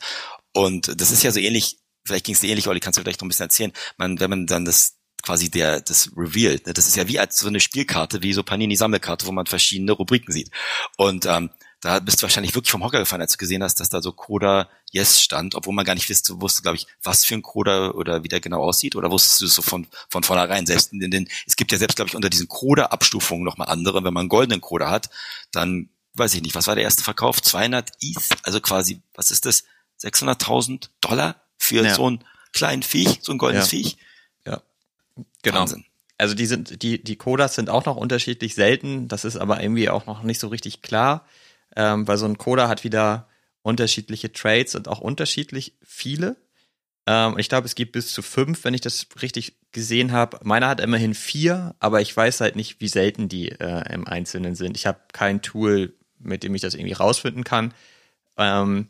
[0.53, 3.21] Und das ist ja so ähnlich, vielleicht ging es dir ähnlich, Olli, kannst du vielleicht
[3.21, 6.73] noch ein bisschen erzählen, man, wenn man dann das quasi der das revealed, ne?
[6.73, 10.31] das ist ja wie als so eine Spielkarte, wie so Panini-Sammelkarte, wo man verschiedene Rubriken
[10.31, 10.51] sieht.
[10.97, 11.49] Und ähm,
[11.85, 14.11] da bist du wahrscheinlich wirklich vom Hocker gefallen, als du gesehen hast, dass da so
[14.11, 17.91] Coda Yes stand, obwohl man gar nicht wusste, wusste glaube ich, was für ein Coda
[17.91, 21.11] oder wie der genau aussieht, oder wusstest du es so von, von vornherein selbst in
[21.11, 24.29] den, es gibt ja selbst, glaube ich, unter diesen Coda-Abstufungen nochmal andere, wenn man einen
[24.29, 25.11] goldenen Coda hat,
[25.51, 27.39] dann, weiß ich nicht, was war der erste Verkauf?
[27.39, 29.63] 200 ETH, also quasi, was ist das?
[30.01, 31.93] 600.000 Dollar für ja.
[31.93, 33.77] so ein kleinen Viech, so ein goldenes ja.
[33.77, 33.97] Viech.
[34.45, 34.61] Ja,
[35.43, 35.59] genau.
[35.59, 35.85] Wahnsinn.
[36.17, 39.07] Also die sind, die, die Codas sind auch noch unterschiedlich selten.
[39.07, 41.25] Das ist aber irgendwie auch noch nicht so richtig klar,
[41.75, 43.27] ähm, weil so ein Coda hat wieder
[43.61, 46.37] unterschiedliche Trades und auch unterschiedlich viele.
[47.07, 50.39] Ähm, ich glaube, es gibt bis zu fünf, wenn ich das richtig gesehen habe.
[50.43, 54.55] Meiner hat immerhin vier, aber ich weiß halt nicht, wie selten die äh, im Einzelnen
[54.55, 54.77] sind.
[54.77, 57.73] Ich habe kein Tool, mit dem ich das irgendwie rausfinden kann.
[58.37, 58.87] Ähm,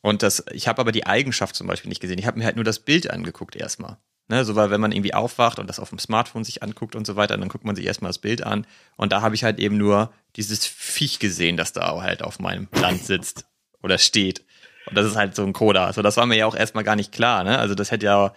[0.00, 2.18] und das, ich habe aber die Eigenschaft zum Beispiel nicht gesehen.
[2.18, 3.98] Ich habe mir halt nur das Bild angeguckt erstmal.
[4.30, 7.06] Ne, so weil wenn man irgendwie aufwacht und das auf dem Smartphone sich anguckt und
[7.06, 8.66] so weiter, dann guckt man sich erstmal das Bild an.
[8.96, 12.68] Und da habe ich halt eben nur dieses Viech gesehen, das da halt auf meinem
[12.72, 13.46] Land sitzt
[13.82, 14.44] oder steht.
[14.86, 15.86] Und das ist halt so ein Coda.
[15.86, 17.42] Also das war mir ja auch erstmal gar nicht klar.
[17.42, 17.58] Ne?
[17.58, 18.34] Also das hätte ja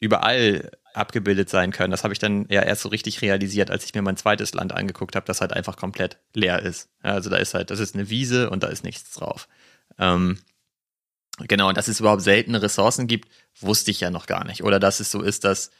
[0.00, 1.90] überall abgebildet sein können.
[1.90, 4.72] Das habe ich dann ja erst so richtig realisiert, als ich mir mein zweites Land
[4.72, 6.88] angeguckt habe, das halt einfach komplett leer ist.
[7.02, 9.48] Also da ist halt, das ist eine Wiese und da ist nichts drauf.
[9.98, 10.38] Ähm,
[11.48, 13.28] Genau, und dass es überhaupt seltene Ressourcen gibt,
[13.60, 14.62] wusste ich ja noch gar nicht.
[14.62, 15.70] Oder dass es so ist, dass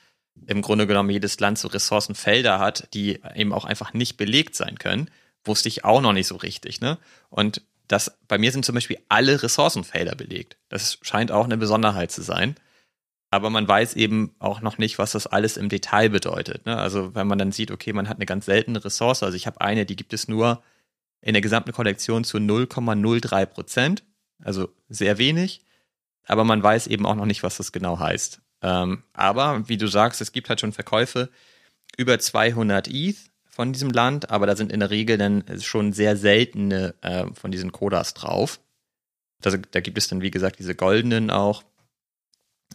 [0.46, 4.78] im Grunde genommen jedes Land so Ressourcenfelder hat, die eben auch einfach nicht belegt sein
[4.78, 5.10] können,
[5.44, 6.80] wusste ich auch noch nicht so richtig.
[6.80, 6.98] Ne?
[7.28, 10.56] Und das, bei mir sind zum Beispiel alle Ressourcenfelder belegt.
[10.68, 12.56] Das scheint auch eine Besonderheit zu sein.
[13.30, 16.66] Aber man weiß eben auch noch nicht, was das alles im Detail bedeutet.
[16.66, 16.76] Ne?
[16.76, 19.60] Also wenn man dann sieht, okay, man hat eine ganz seltene Ressource, also ich habe
[19.60, 20.62] eine, die gibt es nur
[21.22, 24.02] in der gesamten Kollektion zu 0,03 Prozent
[24.43, 25.62] also sehr wenig,
[26.24, 28.40] aber man weiß eben auch noch nicht, was das genau heißt.
[28.62, 31.30] Ähm, aber wie du sagst, es gibt halt schon Verkäufe
[31.97, 36.16] über 200 ETH von diesem Land, aber da sind in der Regel dann schon sehr
[36.16, 38.61] seltene äh, von diesen Kodas drauf.
[39.40, 41.64] Das, da gibt es dann, wie gesagt, diese goldenen auch.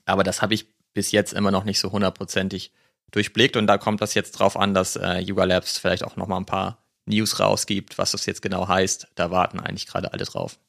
[0.06, 2.72] Aber das habe ich bis jetzt immer noch nicht so hundertprozentig
[3.12, 6.28] durchblickt und da kommt das jetzt drauf an, dass äh, Yuga Labs vielleicht auch noch
[6.28, 9.08] mal ein paar News rausgibt, was das jetzt genau heißt.
[9.16, 10.60] Da warten eigentlich gerade alle drauf.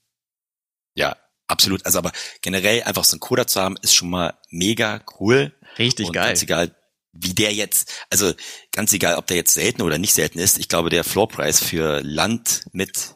[0.99, 1.87] Ja, absolut.
[1.87, 5.55] Also aber generell einfach so ein Coder zu haben, ist schon mal mega cool.
[5.79, 6.29] Richtig und geil.
[6.29, 6.75] Ganz egal,
[7.13, 8.33] wie der jetzt, also
[8.73, 10.59] ganz egal, ob der jetzt selten oder nicht selten ist.
[10.59, 13.15] Ich glaube, der Floorpreis für Land mit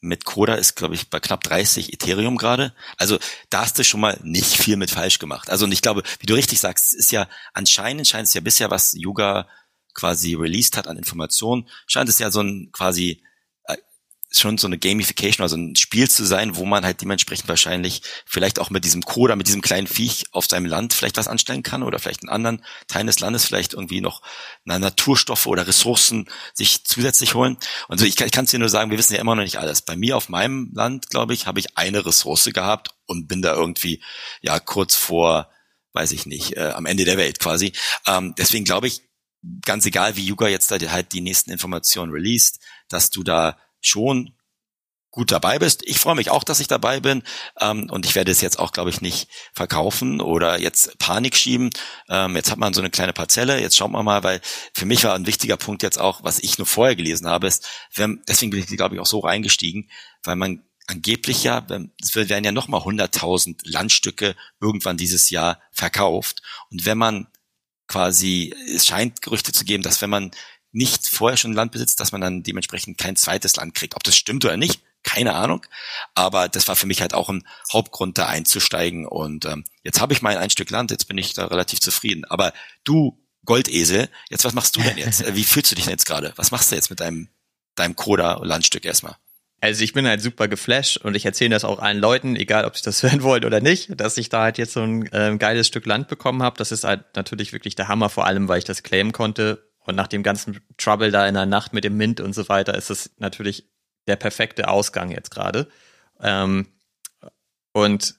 [0.00, 2.74] mit Coda ist, glaube ich, bei knapp 30 Ethereum gerade.
[2.98, 3.18] Also
[3.48, 5.48] da hast du schon mal nicht viel mit falsch gemacht.
[5.48, 8.70] Also und ich glaube, wie du richtig sagst, ist ja anscheinend scheint es ja bisher,
[8.70, 9.48] was Yuga
[9.94, 13.22] quasi released hat an Informationen, scheint es ja so ein quasi
[14.40, 18.58] schon so eine Gamification, also ein Spiel zu sein, wo man halt dementsprechend wahrscheinlich vielleicht
[18.58, 21.82] auch mit diesem Coder, mit diesem kleinen Viech auf seinem Land vielleicht was anstellen kann
[21.82, 24.22] oder vielleicht in anderen Teilen des Landes vielleicht irgendwie noch
[24.64, 27.56] na, Naturstoffe oder Ressourcen sich zusätzlich holen.
[27.88, 29.82] Und so, ich kann es dir nur sagen, wir wissen ja immer noch nicht alles.
[29.82, 33.54] Bei mir auf meinem Land, glaube ich, habe ich eine Ressource gehabt und bin da
[33.54, 34.02] irgendwie
[34.42, 35.50] ja kurz vor,
[35.92, 37.72] weiß ich nicht, äh, am Ende der Welt quasi.
[38.06, 39.02] Ähm, deswegen glaube ich,
[39.64, 44.34] ganz egal, wie Yuga jetzt da halt die nächsten Informationen released, dass du da schon
[45.14, 45.82] gut dabei bist.
[45.86, 47.22] Ich freue mich auch, dass ich dabei bin
[47.60, 51.70] ähm, und ich werde es jetzt auch, glaube ich, nicht verkaufen oder jetzt Panik schieben.
[52.08, 54.40] Ähm, jetzt hat man so eine kleine Parzelle, jetzt schauen wir mal, weil
[54.74, 57.68] für mich war ein wichtiger Punkt jetzt auch, was ich nur vorher gelesen habe, ist,
[57.94, 59.88] wenn, deswegen bin ich, glaube ich, auch so reingestiegen,
[60.24, 61.64] weil man angeblich ja,
[62.02, 67.28] es werden ja nochmal 100.000 Landstücke irgendwann dieses Jahr verkauft und wenn man
[67.86, 70.30] quasi, es scheint Gerüchte zu geben, dass wenn man
[70.74, 73.94] nicht vorher schon Land besitzt, dass man dann dementsprechend kein zweites Land kriegt.
[73.94, 75.64] Ob das stimmt oder nicht, keine Ahnung.
[76.14, 79.06] Aber das war für mich halt auch ein Hauptgrund, da einzusteigen.
[79.06, 82.24] Und ähm, jetzt habe ich mein ein Stück Land, jetzt bin ich da relativ zufrieden.
[82.24, 82.52] Aber
[82.82, 85.24] du, Goldesel, jetzt was machst du denn jetzt?
[85.36, 86.32] Wie fühlst du dich denn jetzt gerade?
[86.36, 87.28] Was machst du jetzt mit deinem,
[87.76, 89.16] deinem Coda-Landstück erstmal?
[89.60, 92.76] Also ich bin halt super geflasht und ich erzähle das auch allen Leuten, egal ob
[92.76, 95.68] sie das hören wollen oder nicht, dass ich da halt jetzt so ein äh, geiles
[95.68, 96.58] Stück Land bekommen habe.
[96.58, 99.94] Das ist halt natürlich wirklich der Hammer, vor allem weil ich das claimen konnte und
[99.96, 102.90] nach dem ganzen Trouble da in der Nacht mit dem Mint und so weiter ist
[102.90, 103.68] es natürlich
[104.06, 105.68] der perfekte Ausgang jetzt gerade.
[106.20, 106.66] Ähm,
[107.72, 108.14] und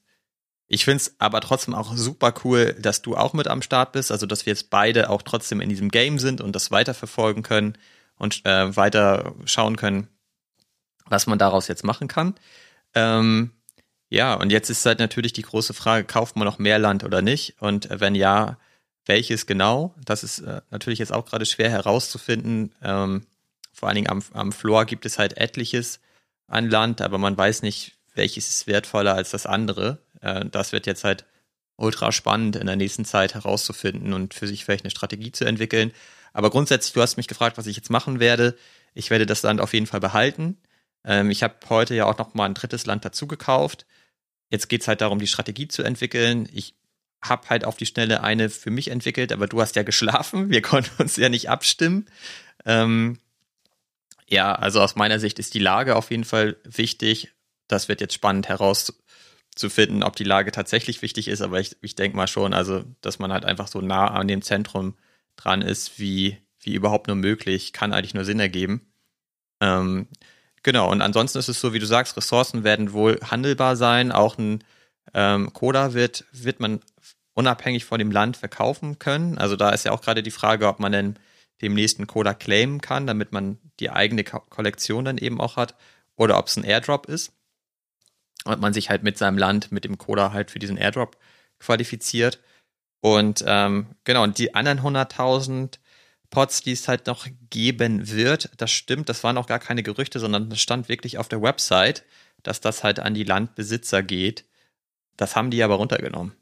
[0.67, 4.11] Ich finde es aber trotzdem auch super cool, dass du auch mit am Start bist,
[4.11, 7.77] also dass wir jetzt beide auch trotzdem in diesem Game sind und das weiterverfolgen können
[8.17, 10.07] und äh, weiter schauen können,
[11.05, 12.33] was man daraus jetzt machen kann.
[12.95, 13.51] Ähm,
[14.09, 17.21] ja, und jetzt ist halt natürlich die große Frage, kauft man noch mehr Land oder
[17.21, 17.61] nicht?
[17.61, 18.57] Und äh, wenn ja,
[19.05, 19.93] welches genau?
[20.03, 22.73] Das ist äh, natürlich jetzt auch gerade schwer herauszufinden.
[22.81, 23.25] Ähm,
[23.73, 25.99] vor allen Dingen am, am Floor gibt es halt etliches
[26.47, 29.99] an Land, aber man weiß nicht, welches ist wertvoller als das andere.
[30.21, 31.25] Äh, das wird jetzt halt
[31.77, 35.91] ultra spannend in der nächsten Zeit herauszufinden und für sich vielleicht eine Strategie zu entwickeln.
[36.33, 38.57] Aber grundsätzlich, du hast mich gefragt, was ich jetzt machen werde.
[38.93, 40.57] Ich werde das Land auf jeden Fall behalten.
[41.03, 43.85] Ähm, ich habe heute ja auch noch mal ein drittes Land dazu gekauft.
[44.49, 46.47] Jetzt geht's halt darum, die Strategie zu entwickeln.
[46.53, 46.75] Ich
[47.29, 50.49] habe halt auf die Schnelle eine für mich entwickelt, aber du hast ja geschlafen.
[50.49, 52.07] Wir konnten uns ja nicht abstimmen.
[52.65, 53.19] Ähm,
[54.27, 57.31] ja, also aus meiner Sicht ist die Lage auf jeden Fall wichtig.
[57.67, 62.17] Das wird jetzt spannend herauszufinden, ob die Lage tatsächlich wichtig ist, aber ich, ich denke
[62.17, 64.95] mal schon, also dass man halt einfach so nah an dem Zentrum
[65.35, 68.81] dran ist, wie, wie überhaupt nur möglich, kann eigentlich nur Sinn ergeben.
[69.61, 70.07] Ähm,
[70.63, 74.11] genau, und ansonsten ist es so, wie du sagst, Ressourcen werden wohl handelbar sein.
[74.11, 74.63] Auch ein
[75.13, 76.81] ähm, Coda wird, wird man
[77.35, 79.37] unabhängig von dem Land verkaufen können.
[79.37, 81.19] Also da ist ja auch gerade die Frage, ob man denn
[81.61, 85.75] dem nächsten Coda claimen kann, damit man die eigene Ko Kollektion dann eben auch hat,
[86.15, 87.33] oder ob es ein Airdrop ist.
[88.45, 91.17] Und man sich halt mit seinem Land, mit dem Coda halt für diesen Airdrop
[91.59, 92.39] qualifiziert.
[93.01, 95.79] Und ähm, genau, und die anderen 100.000
[96.29, 100.19] Pots, die es halt noch geben wird, das stimmt, das waren auch gar keine Gerüchte,
[100.19, 102.03] sondern das stand wirklich auf der Website,
[102.43, 104.45] dass das halt an die Landbesitzer geht.
[105.17, 106.33] Das haben die aber runtergenommen.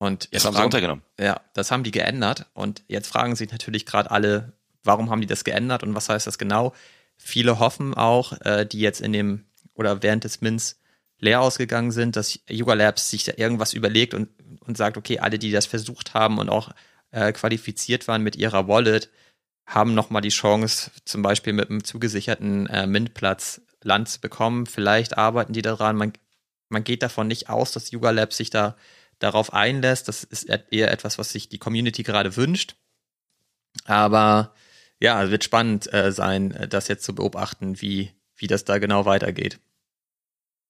[0.00, 1.04] Und jetzt das haben sie runtergenommen.
[1.20, 2.46] Ja, das haben die geändert.
[2.54, 6.26] Und jetzt fragen sich natürlich gerade alle, warum haben die das geändert und was heißt
[6.26, 6.72] das genau?
[7.18, 9.44] Viele hoffen auch, äh, die jetzt in dem
[9.74, 10.80] oder während des Mints
[11.18, 14.30] leer ausgegangen sind, dass Yuga Labs sich da irgendwas überlegt und,
[14.60, 16.70] und sagt, okay, alle, die das versucht haben und auch
[17.10, 19.10] äh, qualifiziert waren mit ihrer Wallet,
[19.66, 24.64] haben nochmal die Chance, zum Beispiel mit einem zugesicherten äh, Mintplatz Land zu bekommen.
[24.64, 25.96] Vielleicht arbeiten die daran.
[25.96, 26.14] Man,
[26.70, 28.76] man geht davon nicht aus, dass Yuga Labs sich da
[29.20, 30.08] darauf einlässt.
[30.08, 32.74] Das ist eher etwas, was sich die Community gerade wünscht.
[33.84, 34.54] Aber
[34.98, 39.04] ja, wird spannend äh, sein, äh, das jetzt zu beobachten, wie, wie das da genau
[39.04, 39.60] weitergeht.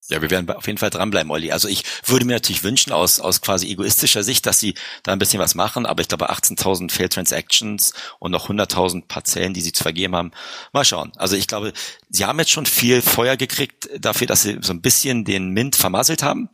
[0.09, 1.53] Ja, wir werden auf jeden Fall dranbleiben, Olli.
[1.53, 5.19] Also ich würde mir natürlich wünschen, aus, aus quasi egoistischer Sicht, dass sie da ein
[5.19, 9.73] bisschen was machen, aber ich glaube 18.000 Failed Transactions und noch 100.000 Parzellen, die sie
[9.73, 10.33] zu vergeben haben.
[10.73, 11.13] Mal schauen.
[11.17, 11.75] Also ich glaube,
[12.09, 15.77] sie haben jetzt schon viel Feuer gekriegt dafür, dass sie so ein bisschen den Mint
[15.77, 16.49] vermasselt haben.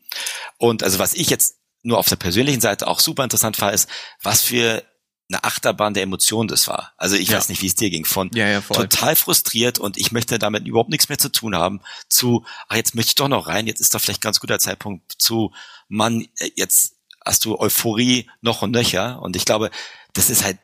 [0.59, 1.57] Und also was ich jetzt
[1.87, 3.89] nur auf der persönlichen Seite auch super interessant war, ist,
[4.23, 4.83] was für
[5.29, 6.93] eine Achterbahn der Emotionen das war.
[6.97, 7.37] Also ich ja.
[7.37, 8.05] weiß nicht, wie es dir ging.
[8.05, 11.81] Von ja, ja, total frustriert und ich möchte damit überhaupt nichts mehr zu tun haben,
[12.09, 15.13] zu, ach, jetzt möchte ich doch noch rein, jetzt ist doch vielleicht ganz guter Zeitpunkt
[15.19, 15.53] zu,
[15.89, 19.21] Mann, äh, jetzt hast du Euphorie noch und nöcher.
[19.21, 19.71] Und ich glaube,
[20.13, 20.59] das ist halt,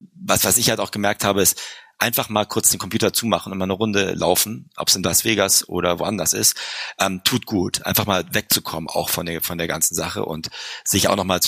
[0.00, 1.60] was, was ich halt auch gemerkt habe, ist,
[1.98, 5.24] einfach mal kurz den Computer zumachen und mal eine Runde laufen, ob es in Las
[5.24, 6.56] Vegas oder woanders ist,
[6.98, 7.82] ähm, tut gut.
[7.84, 10.48] Einfach mal wegzukommen auch von der, von der ganzen Sache und
[10.84, 11.40] sich auch nochmal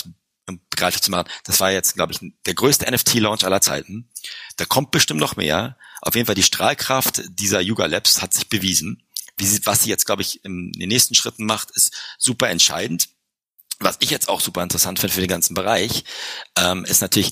[0.45, 1.29] begreiflich zu machen.
[1.45, 4.09] Das war jetzt, glaube ich, der größte NFT-Launch aller Zeiten.
[4.57, 5.77] Da kommt bestimmt noch mehr.
[6.01, 9.03] Auf jeden Fall die Strahlkraft dieser Yuga Labs hat sich bewiesen.
[9.37, 13.09] Wie sie, was sie jetzt, glaube ich, in den nächsten Schritten macht, ist super entscheidend.
[13.79, 16.03] Was ich jetzt auch super interessant finde für den ganzen Bereich,
[16.55, 17.31] ähm, ist natürlich,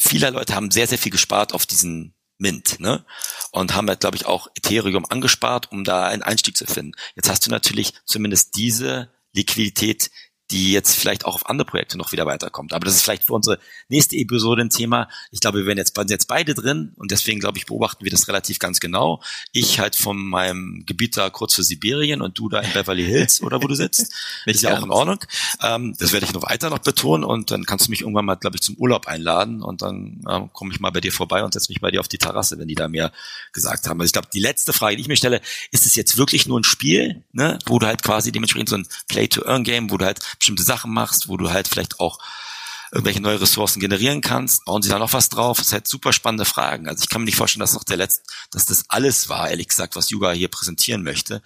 [0.00, 3.04] viele Leute haben sehr, sehr viel gespart auf diesen Mint, ne?
[3.50, 6.92] Und haben halt, glaube ich, auch Ethereum angespart, um da einen Einstieg zu finden.
[7.16, 10.10] Jetzt hast du natürlich zumindest diese Liquidität
[10.50, 12.72] die jetzt vielleicht auch auf andere Projekte noch wieder weiterkommt.
[12.72, 15.08] Aber das ist vielleicht für unsere nächste Episode ein Thema.
[15.30, 18.28] Ich glaube, wir werden jetzt, jetzt beide drin und deswegen, glaube ich, beobachten wir das
[18.28, 19.22] relativ ganz genau.
[19.52, 23.42] Ich halt von meinem Gebiet da kurz für Sibirien und du da in Beverly Hills
[23.42, 24.12] oder wo du sitzt.
[24.46, 25.18] ist ja auch in Ordnung.
[25.62, 28.36] Ähm, das werde ich noch weiter noch betonen und dann kannst du mich irgendwann mal,
[28.36, 31.52] glaube ich, zum Urlaub einladen und dann ähm, komme ich mal bei dir vorbei und
[31.52, 33.12] setze mich bei dir auf die Terrasse, wenn die da mehr
[33.52, 34.00] gesagt haben.
[34.00, 35.40] Also ich glaube, die letzte Frage, die ich mir stelle,
[35.72, 38.86] ist es jetzt wirklich nur ein Spiel, ne, wo du halt quasi dementsprechend so ein
[39.08, 42.18] Play-to-Earn-Game, wo du halt bestimmte Sachen machst, wo du halt vielleicht auch
[42.90, 44.64] irgendwelche neue Ressourcen generieren kannst.
[44.64, 45.58] Bauen sie da noch was drauf?
[45.58, 46.88] Das ist halt super spannende Fragen.
[46.88, 49.68] Also ich kann mir nicht vorstellen, dass noch der letzte, dass das alles war, ehrlich
[49.68, 51.42] gesagt, was Yuga hier präsentieren möchte.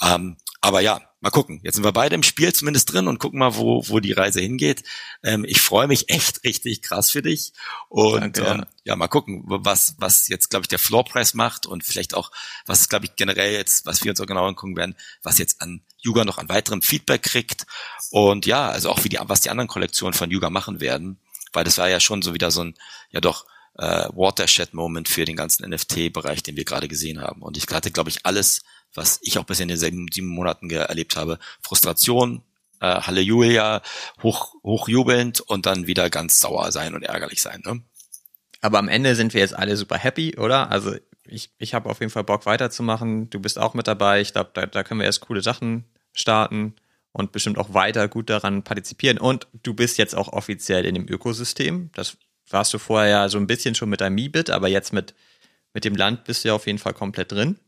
[0.00, 1.60] Ähm, aber ja, mal gucken.
[1.62, 4.40] Jetzt sind wir beide im Spiel zumindest drin und gucken mal, wo, wo die Reise
[4.40, 4.82] hingeht.
[5.22, 7.52] Ähm, ich freue mich echt richtig krass für dich.
[7.88, 8.96] Und Danke, ähm, ja.
[8.96, 12.30] mal gucken, was, was jetzt, glaube ich, der Floorpreis macht und vielleicht auch,
[12.66, 15.82] was, glaube ich, generell jetzt, was wir uns auch genau angucken werden, was jetzt an
[15.98, 17.66] Yuga noch an weiterem Feedback kriegt.
[18.10, 21.18] Und ja, also auch wie die, was die anderen Kollektionen von Yuga machen werden.
[21.52, 22.74] Weil das war ja schon so wieder so ein,
[23.10, 23.46] ja doch,
[23.78, 27.42] äh, Watershed-Moment für den ganzen NFT-Bereich, den wir gerade gesehen haben.
[27.42, 28.62] Und ich hatte, glaube ich, alles
[28.94, 31.38] was ich auch bisher in den sieben, Monaten erlebt habe.
[31.62, 32.42] Frustration,
[32.80, 33.82] äh, Halleluja,
[34.22, 37.62] hoch, hochjubelnd und dann wieder ganz sauer sein und ärgerlich sein.
[37.64, 37.82] Ne?
[38.60, 40.70] Aber am Ende sind wir jetzt alle super happy, oder?
[40.70, 43.30] Also ich, ich habe auf jeden Fall Bock weiterzumachen.
[43.30, 44.20] Du bist auch mit dabei.
[44.20, 46.74] Ich glaube, da, da können wir erst coole Sachen starten
[47.12, 49.18] und bestimmt auch weiter gut daran partizipieren.
[49.18, 51.90] Und du bist jetzt auch offiziell in dem Ökosystem.
[51.94, 52.16] Das
[52.48, 55.14] warst du vorher ja so ein bisschen schon mit deinem Mibit, aber jetzt mit,
[55.72, 57.58] mit dem Land bist du ja auf jeden Fall komplett drin.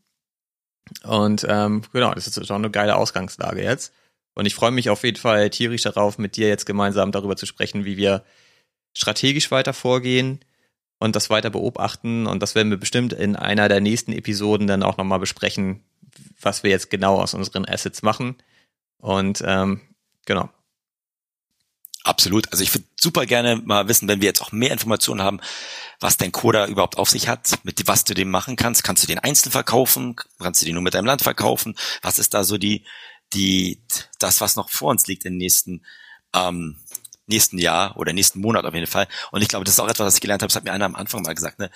[1.04, 3.92] Und ähm, genau, das ist schon eine geile Ausgangslage jetzt.
[4.34, 7.46] Und ich freue mich auf jeden Fall tierisch darauf, mit dir jetzt gemeinsam darüber zu
[7.46, 8.24] sprechen, wie wir
[8.94, 10.40] strategisch weiter vorgehen
[10.98, 12.26] und das weiter beobachten.
[12.26, 15.82] Und das werden wir bestimmt in einer der nächsten Episoden dann auch nochmal besprechen,
[16.40, 18.36] was wir jetzt genau aus unseren Assets machen.
[18.98, 19.80] Und ähm,
[20.26, 20.48] genau.
[22.04, 22.50] Absolut.
[22.50, 25.40] Also ich würde super gerne mal wissen, wenn wir jetzt auch mehr Informationen haben,
[26.00, 28.82] was dein Coder überhaupt auf sich hat, mit was du dem machen kannst.
[28.82, 30.16] Kannst du den einzeln verkaufen?
[30.40, 31.76] Kannst du den nur mit deinem Land verkaufen?
[32.02, 32.84] Was ist da so die,
[33.32, 33.84] die,
[34.18, 35.84] das, was noch vor uns liegt im nächsten,
[36.34, 36.80] ähm,
[37.26, 39.06] nächsten Jahr oder nächsten Monat auf jeden Fall.
[39.30, 40.48] Und ich glaube, das ist auch etwas, was ich gelernt habe.
[40.48, 41.60] Das hat mir einer am Anfang mal gesagt.
[41.60, 41.70] Ne?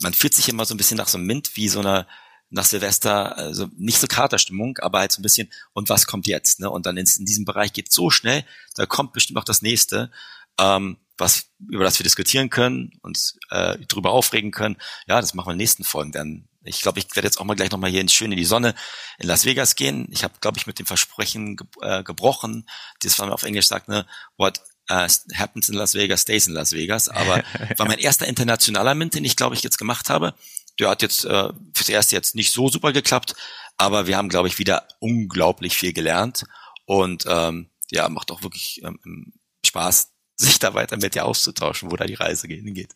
[0.00, 2.06] Man fühlt sich immer so ein bisschen nach so einem Mint wie so einer
[2.50, 6.60] nach Silvester, also nicht so Katerstimmung, aber halt so ein bisschen, und was kommt jetzt?
[6.60, 6.68] Ne?
[6.68, 8.44] Und dann in, in diesem Bereich geht so schnell,
[8.74, 10.10] da kommt bestimmt auch das nächste,
[10.58, 14.76] ähm, was, über das wir diskutieren können, uns äh, drüber aufregen können.
[15.06, 16.12] Ja, das machen wir in den nächsten Folgen.
[16.12, 18.44] Dann, ich glaube, ich werde jetzt auch mal gleich nochmal hier in schön in die
[18.44, 18.74] Sonne
[19.18, 20.08] in Las Vegas gehen.
[20.10, 22.66] Ich habe, glaube ich, mit dem Versprechen ge äh, gebrochen,
[23.02, 24.06] das man auf Englisch sagt, ne,
[24.38, 27.08] what uh, happens in Las Vegas stays in Las Vegas.
[27.08, 27.44] Aber
[27.76, 30.34] war mein erster internationaler Mint, den ich, glaube ich, jetzt gemacht habe.
[30.80, 33.34] Der hat jetzt äh, fürs erste jetzt nicht so super geklappt,
[33.76, 36.44] aber wir haben, glaube ich, wieder unglaublich viel gelernt
[36.86, 39.32] und ähm, ja, macht auch wirklich ähm,
[39.64, 42.94] Spaß, sich da weiter mit dir auszutauschen, wo da die Reise hingeht.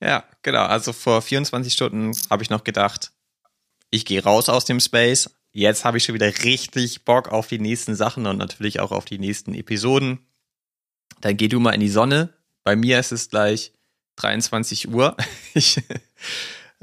[0.00, 0.64] Ja, genau.
[0.64, 3.12] Also vor 24 Stunden habe ich noch gedacht,
[3.90, 5.30] ich gehe raus aus dem Space.
[5.52, 9.04] Jetzt habe ich schon wieder richtig Bock auf die nächsten Sachen und natürlich auch auf
[9.04, 10.26] die nächsten Episoden.
[11.20, 12.34] Dann geh du mal in die Sonne.
[12.64, 13.72] Bei mir ist es gleich
[14.16, 15.16] 23 Uhr.
[15.54, 15.80] Ich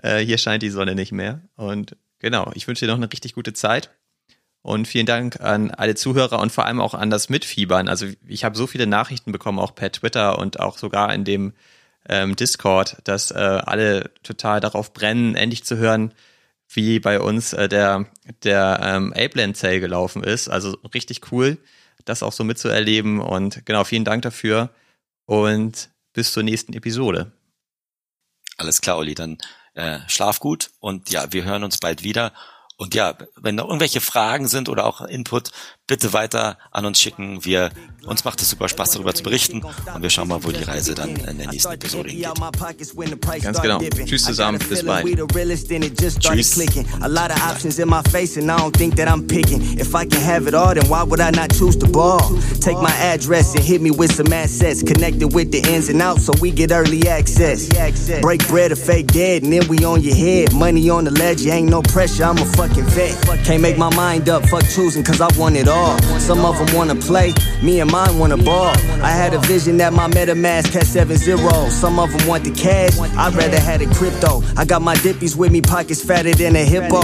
[0.02, 1.42] äh, hier scheint die Sonne nicht mehr.
[1.56, 3.92] Und genau, ich wünsche dir noch eine richtig gute Zeit.
[4.62, 7.88] Und vielen Dank an alle Zuhörer und vor allem auch an das Mitfiebern.
[7.88, 11.54] Also ich habe so viele Nachrichten bekommen, auch per Twitter und auch sogar in dem
[12.08, 16.14] ähm, Discord, dass äh, alle total darauf brennen, endlich zu hören,
[16.68, 18.06] wie bei uns äh, der,
[18.44, 20.50] der ähm, Apeland Sale gelaufen ist.
[20.50, 21.58] Also richtig cool,
[22.04, 23.22] das auch so mitzuerleben.
[23.22, 24.72] Und genau, vielen Dank dafür
[25.26, 27.32] und bis zur nächsten Episode.
[28.58, 29.16] Alles klar, Olli.
[29.16, 29.38] Dann
[29.80, 32.34] äh, schlaf gut und ja, wir hören uns bald wieder.
[32.78, 35.52] Und ja, wenn noch irgendwelche Fragen sind oder auch Input,
[35.86, 37.44] bitte weiter an uns schicken.
[37.44, 37.72] Wir,
[38.06, 39.62] uns macht es super Spaß, darüber zu berichten.
[39.94, 42.28] Und wir schauen mal, wo die Reise dann in der nächsten Episode hingeht.
[43.44, 43.80] Ganz genau.
[44.06, 44.60] Tschüss zusammen.
[44.70, 45.06] Bis bald.
[46.20, 46.58] Tschüss.
[47.02, 49.62] A lot of options in my face and I don't think that I'm picking.
[49.78, 52.22] If I can have it all, then why would I not choose the ball?
[52.62, 54.82] Take my address and hit me with some assets.
[54.84, 57.68] Connected with the ins and outs so we get early access.
[58.22, 60.54] Break bread or fake dead and then we on your head.
[60.54, 63.46] Money on the ledge, ain't no pressure, I'm a fuck fucking vet.
[63.46, 65.98] Can't make my mind up, fuck choosing, cause I want it all.
[66.20, 68.74] Some of them wanna play, me and mine wanna ball.
[69.02, 71.74] I had a vision that my MetaMask had seven zeros.
[71.74, 74.44] Some of them want the cash, I'd rather had it crypto.
[74.58, 77.02] I got my dippies with me, pockets fatter than a hippo.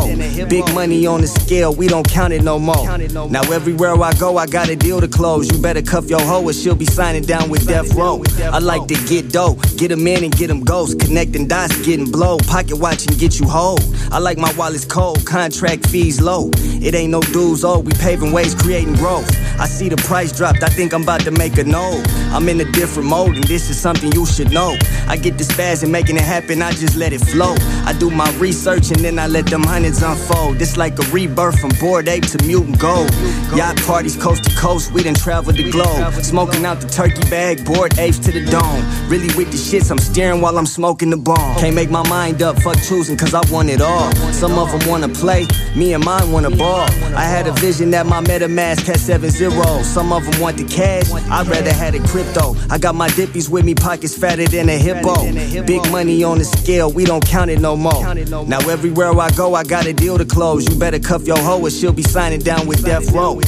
[0.47, 2.97] Big money on the scale, we don't count it no more.
[3.29, 5.51] Now everywhere I go, I got a deal to close.
[5.51, 8.23] You better cuff your hoe or she'll be signing down with Death Row.
[8.43, 10.95] I like to get dough, get them in and get them ghosts.
[10.95, 12.37] Connecting dots, getting blow.
[12.39, 13.79] Pocket watching, get you whole.
[14.11, 16.51] I like my wallets cold, contract fees low.
[16.55, 19.29] It ain't no dues, oh, we paving ways, creating growth.
[19.59, 22.03] I see the price dropped, I think I'm about to make a no.
[22.33, 24.75] I'm in a different mode, and this is something you should know.
[25.07, 27.55] I get the spaz and making it happen, I just let it flow.
[27.85, 30.61] I do my research and then I let them hundreds unfold.
[30.61, 33.09] It's like a rebirth from bored ape to mutant gold.
[33.55, 36.13] Yacht parties coast to coast, we done traveled the globe.
[36.15, 38.83] Smoking out the turkey bag, bored apes to the dome.
[39.09, 41.57] Really with the shits, I'm steering while I'm smoking the bomb.
[41.57, 44.11] Can't make my mind up, fuck choosing, cause I want it all.
[44.33, 46.89] Some of them wanna play, me and mine wanna ball.
[47.15, 49.85] I had a vision that my MetaMask had seven zeros.
[49.85, 52.55] Some of them want the cash, I'd rather had it crypto.
[52.69, 55.15] I got my dippies with me, pockets fatter than a hippo.
[55.65, 58.15] Big money on the scale, we don't count it no more.
[58.45, 60.67] Now everywhere I go, I got a deal to close.
[60.67, 63.39] You better cuff your hoe or she'll be signing down with Death Row.